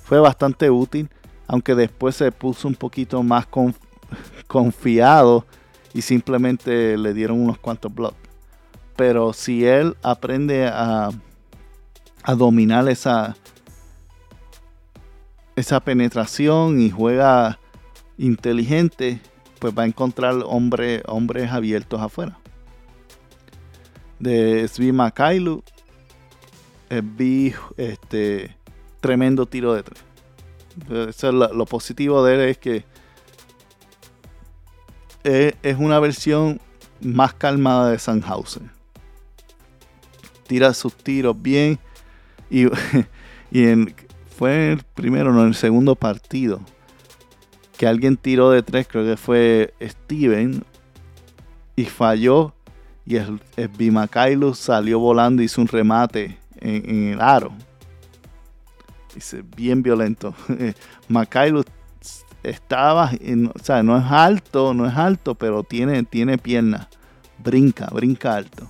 Fue 0.03 0.19
bastante 0.19 0.71
útil, 0.71 1.09
aunque 1.47 1.75
después 1.75 2.17
se 2.17 2.33
puso 2.33 2.67
un 2.67 2.75
poquito 2.75 3.23
más 3.23 3.47
confiado 4.47 5.45
y 5.93 6.03
simplemente 6.03 6.97
le 6.97 7.15
dieron 7.15 7.41
unos 7.41 7.59
cuantos 7.59 7.95
blocks. 7.95 8.17
Pero 8.97 9.33
si 9.33 9.65
él 9.65 9.97
aprende 10.03 10.67
a 10.67 11.11
a 12.29 12.35
dominar 12.35 12.87
esa, 12.91 13.35
esa 15.57 15.81
penetración 15.81 16.79
y 16.79 16.91
juega 16.91 17.59
inteligente, 18.19 19.19
pues 19.59 19.73
va 19.73 19.85
a 19.85 19.87
encontrar 19.87 20.35
hombres 20.45 21.51
abiertos 21.51 22.03
afuera. 22.03 22.39
De 24.19 24.69
Svi 24.69 24.93
Makailu, 24.93 25.65
vi 27.03 27.55
este 27.79 28.55
tremendo 29.01 29.47
tiro 29.47 29.73
de 29.73 29.85
tres. 29.85 30.05
Lo 31.33 31.65
positivo 31.65 32.23
de 32.25 32.35
él 32.35 32.41
es 32.51 32.59
que 32.59 32.85
es, 35.25 35.55
es 35.63 35.79
una 35.79 35.99
versión 35.99 36.61
más 37.01 37.33
calmada 37.33 37.91
de 37.91 37.99
Sandhausen. 37.99 38.71
Tira 40.47 40.75
sus 40.75 40.95
tiros 40.95 41.41
bien 41.41 41.79
y, 42.51 42.67
y 43.51 43.65
en, 43.65 43.95
fue 44.37 44.73
el 44.73 44.83
primero, 44.95 45.33
no, 45.33 45.45
el 45.45 45.55
segundo 45.55 45.95
partido 45.95 46.61
que 47.79 47.87
alguien 47.87 48.17
tiró 48.17 48.51
de 48.51 48.63
tres, 48.63 48.89
creo 48.89 49.05
que 49.05 49.17
fue 49.17 49.73
Steven, 49.81 50.65
y 51.77 51.85
falló. 51.85 52.53
Y 53.07 53.17
el, 53.17 53.41
el 53.57 54.55
salió 54.55 54.99
volando 54.99 55.41
y 55.41 55.47
hizo 55.47 55.63
un 55.63 55.69
remate 55.69 56.37
en, 56.57 57.13
el 57.13 57.21
aro. 57.21 57.53
Dice, 59.15 59.43
bien 59.57 59.83
violento. 59.83 60.35
Makailo 61.09 61.65
estaba, 62.43 63.13
en, 63.21 63.47
o 63.47 63.63
sea, 63.63 63.83
no 63.83 63.97
es 63.97 64.05
alto, 64.05 64.75
no 64.75 64.85
es 64.85 64.95
alto, 64.95 65.37
pero 65.37 65.63
tiene, 65.63 66.03
tiene 66.03 66.37
piernas. 66.37 66.89
Brinca, 67.39 67.87
brinca 67.93 68.35
alto. 68.35 68.69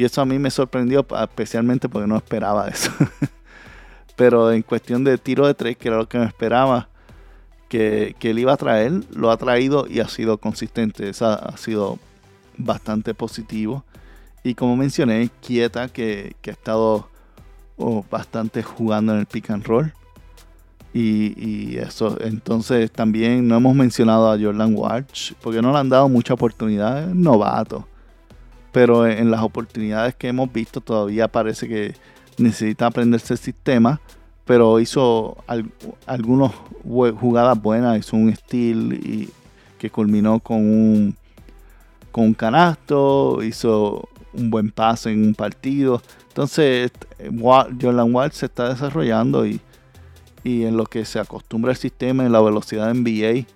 Y 0.00 0.04
eso 0.06 0.22
a 0.22 0.24
mí 0.24 0.38
me 0.38 0.50
sorprendió, 0.50 1.06
especialmente 1.22 1.86
porque 1.86 2.08
no 2.08 2.16
esperaba 2.16 2.68
eso. 2.68 2.90
pero 4.16 4.50
en 4.50 4.62
cuestión 4.62 5.04
de 5.04 5.18
tiro 5.18 5.46
de 5.46 5.52
tres, 5.52 5.76
que 5.76 5.88
era 5.88 5.98
lo 5.98 6.08
que 6.08 6.16
me 6.16 6.24
esperaba, 6.24 6.88
que, 7.68 8.16
que, 8.18 8.30
él 8.30 8.38
iba 8.38 8.54
a 8.54 8.56
traer, 8.56 8.92
lo 9.14 9.30
ha 9.30 9.36
traído 9.36 9.86
y 9.86 10.00
ha 10.00 10.08
sido 10.08 10.38
consistente. 10.38 11.10
Ha 11.20 11.54
sido 11.58 11.98
bastante 12.56 13.12
positivo. 13.12 13.84
Y 14.42 14.54
como 14.54 14.74
mencioné, 14.74 15.28
Quieta, 15.46 15.88
que, 15.88 16.34
ha 16.46 16.50
estado 16.50 17.10
oh, 17.76 18.02
bastante 18.10 18.62
jugando 18.62 19.12
en 19.12 19.18
el 19.18 19.26
pick 19.26 19.50
and 19.50 19.66
roll. 19.66 19.92
Y, 20.94 21.34
y, 21.36 21.76
eso, 21.76 22.16
entonces 22.22 22.90
también 22.90 23.46
no 23.46 23.58
hemos 23.58 23.74
mencionado 23.76 24.32
a 24.32 24.38
Jordan 24.38 24.74
Walsh, 24.74 25.34
porque 25.42 25.60
no 25.60 25.72
le 25.72 25.78
han 25.78 25.90
dado 25.90 26.08
mucha 26.08 26.32
oportunidad, 26.32 27.06
novato. 27.08 27.86
Pero 28.72 29.06
en 29.06 29.30
las 29.30 29.42
oportunidades 29.42 30.14
que 30.14 30.28
hemos 30.28 30.52
visto 30.52 30.80
todavía 30.80 31.28
parece 31.28 31.68
que 31.68 31.94
necesita 32.38 32.86
aprenderse 32.86 33.34
el 33.34 33.38
sistema 33.38 34.00
pero 34.50 34.80
hizo 34.80 35.36
al, 35.46 35.70
algunas 36.06 36.50
jugadas 36.82 37.62
buenas, 37.62 38.00
hizo 38.00 38.16
un 38.16 38.34
steal 38.34 38.94
y, 38.94 39.30
que 39.78 39.90
culminó 39.90 40.40
con 40.40 40.56
un, 40.56 41.16
con 42.10 42.24
un 42.24 42.34
canasto, 42.34 43.44
hizo 43.44 44.08
un 44.32 44.50
buen 44.50 44.72
pase 44.72 45.12
en 45.12 45.24
un 45.24 45.34
partido. 45.36 46.02
Entonces, 46.26 46.90
Jordan 47.40 48.12
Wall 48.12 48.32
se 48.32 48.46
está 48.46 48.70
desarrollando 48.70 49.46
y, 49.46 49.60
en 50.42 50.76
lo 50.76 50.84
que 50.84 51.04
se 51.04 51.20
acostumbra 51.20 51.70
el 51.70 51.76
sistema, 51.76 52.26
en 52.26 52.32
la 52.32 52.40
velocidad 52.40 52.92
NBA, 52.92 53.46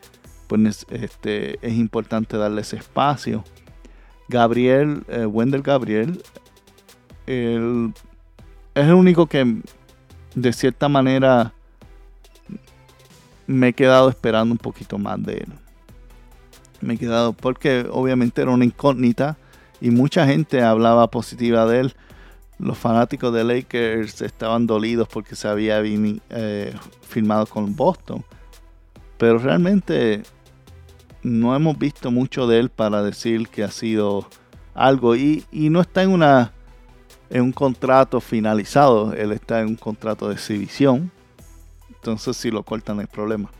pues 0.46 0.86
este, 0.90 1.58
es 1.60 1.74
importante 1.74 2.36
darle 2.36 2.60
ese 2.60 2.76
espacio. 2.76 3.42
Gabriel, 4.28 5.04
eh, 5.08 5.26
Wendell 5.26 5.62
Gabriel, 5.62 6.22
el, 7.26 7.92
es 8.74 8.84
el 8.86 8.94
único 8.94 9.26
que 9.26 9.62
de 10.34 10.52
cierta 10.52 10.88
manera 10.88 11.52
me 13.46 13.68
he 13.68 13.72
quedado 13.72 14.08
esperando 14.08 14.52
un 14.52 14.58
poquito 14.58 14.98
más 14.98 15.22
de 15.22 15.34
él. 15.34 15.52
Me 16.80 16.94
he 16.94 16.98
quedado 16.98 17.32
porque 17.32 17.86
obviamente 17.90 18.42
era 18.42 18.50
una 18.50 18.64
incógnita 18.64 19.36
y 19.80 19.90
mucha 19.90 20.26
gente 20.26 20.62
hablaba 20.62 21.10
positiva 21.10 21.66
de 21.66 21.80
él. 21.80 21.94
Los 22.58 22.78
fanáticos 22.78 23.32
de 23.34 23.44
Lakers 23.44 24.22
estaban 24.22 24.66
dolidos 24.66 25.08
porque 25.08 25.34
se 25.34 25.48
había 25.48 25.80
eh, 25.84 26.74
firmado 27.02 27.46
con 27.46 27.74
Boston. 27.74 28.24
Pero 29.18 29.38
realmente 29.38 30.22
no 31.24 31.56
hemos 31.56 31.76
visto 31.78 32.10
mucho 32.10 32.46
de 32.46 32.60
él 32.60 32.68
para 32.70 33.02
decir 33.02 33.48
que 33.48 33.64
ha 33.64 33.70
sido 33.70 34.28
algo. 34.74 35.16
Y, 35.16 35.44
y 35.50 35.70
no 35.70 35.80
está 35.80 36.02
en 36.02 36.10
una 36.10 36.52
en 37.30 37.42
un 37.42 37.52
contrato 37.52 38.20
finalizado. 38.20 39.12
Él 39.12 39.32
está 39.32 39.60
en 39.60 39.68
un 39.68 39.76
contrato 39.76 40.28
de 40.28 40.34
exhibición. 40.34 41.10
Entonces 41.88 42.36
si 42.36 42.50
lo 42.50 42.62
cortan 42.62 42.96
no 42.96 43.00
hay 43.00 43.08
problema. 43.08 43.50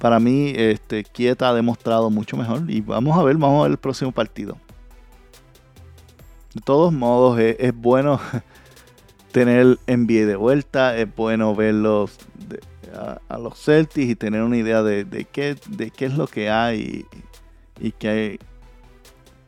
Para 0.00 0.20
mí, 0.20 0.52
este, 0.56 1.04
Quieta 1.04 1.48
ha 1.48 1.54
demostrado 1.54 2.10
mucho 2.10 2.36
mejor. 2.36 2.62
Y 2.68 2.80
vamos 2.80 3.18
a 3.18 3.22
ver, 3.22 3.36
vamos 3.36 3.60
a 3.60 3.62
ver 3.62 3.72
el 3.72 3.78
próximo 3.78 4.12
partido. 4.12 4.58
De 6.54 6.60
todos 6.62 6.92
modos, 6.92 7.38
es, 7.38 7.74
bueno 7.74 8.20
tener 9.32 9.78
NBA 9.86 10.26
de 10.26 10.36
vuelta. 10.36 10.96
Es 10.96 11.14
bueno 11.14 11.54
verlos 11.54 12.18
a, 12.96 13.38
los 13.38 13.62
Celtics 13.62 14.10
y 14.10 14.16
tener 14.16 14.42
una 14.42 14.56
idea 14.56 14.82
de, 14.82 15.26
qué, 15.30 15.56
qué 15.96 16.06
es 16.06 16.16
lo 16.16 16.26
que 16.26 16.50
hay 16.50 17.06
y, 17.80 17.92
qué 17.92 18.08
hay 18.08 18.38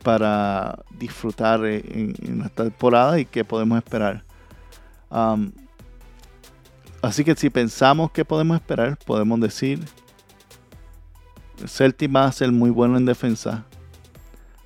para 0.03 0.79
disfrutar 0.97 1.65
en, 1.65 2.15
en 2.21 2.41
esta 2.41 2.63
temporada 2.63 3.19
y 3.19 3.25
qué 3.25 3.43
podemos 3.43 3.77
esperar. 3.77 4.23
Um, 5.09 5.51
así 7.01 7.23
que 7.23 7.35
si 7.35 7.49
pensamos 7.49 8.11
que 8.11 8.23
podemos 8.23 8.55
esperar, 8.55 8.97
podemos 9.05 9.39
decir 9.39 9.85
Celtic 11.67 12.15
va 12.15 12.25
a 12.25 12.31
ser 12.31 12.51
muy 12.51 12.69
bueno 12.69 12.97
en 12.97 13.05
defensa. 13.05 13.65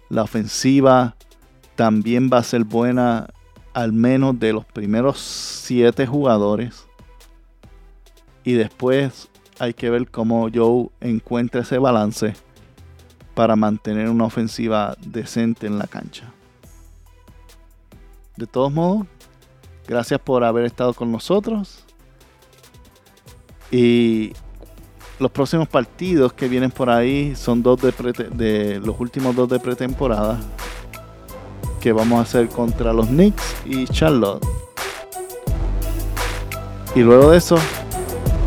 La 0.09 0.23
ofensiva 0.23 1.15
también 1.75 2.29
va 2.31 2.37
a 2.37 2.43
ser 2.43 2.63
buena 2.63 3.27
al 3.73 3.91
menos 3.91 4.39
de 4.39 4.53
los 4.53 4.65
primeros 4.65 5.19
siete 5.19 6.05
jugadores. 6.05 6.85
Y 8.43 8.53
después 8.53 9.29
hay 9.59 9.73
que 9.73 9.89
ver 9.89 10.09
cómo 10.09 10.49
Joe 10.53 10.89
encuentra 10.99 11.61
ese 11.61 11.77
balance 11.77 12.33
para 13.33 13.55
mantener 13.55 14.09
una 14.09 14.25
ofensiva 14.25 14.95
decente 14.99 15.67
en 15.67 15.79
la 15.79 15.87
cancha. 15.87 16.31
De 18.35 18.47
todos 18.47 18.71
modos, 18.71 19.07
gracias 19.87 20.19
por 20.19 20.43
haber 20.43 20.65
estado 20.65 20.93
con 20.93 21.11
nosotros. 21.11 21.85
Y 23.71 24.33
los 25.19 25.31
próximos 25.31 25.67
partidos 25.67 26.33
que 26.33 26.47
vienen 26.47 26.71
por 26.71 26.89
ahí 26.89 27.35
son 27.35 27.63
dos 27.63 27.81
de, 27.81 27.91
de 28.31 28.79
los 28.79 28.99
últimos 28.99 29.35
dos 29.35 29.49
de 29.49 29.59
pretemporada 29.59 30.39
que 31.79 31.91
vamos 31.91 32.19
a 32.19 32.21
hacer 32.21 32.49
contra 32.49 32.93
los 32.93 33.07
Knicks 33.07 33.55
y 33.65 33.85
Charlotte. 33.87 34.45
Y 36.95 36.99
luego 37.01 37.31
de 37.31 37.37
eso, 37.37 37.57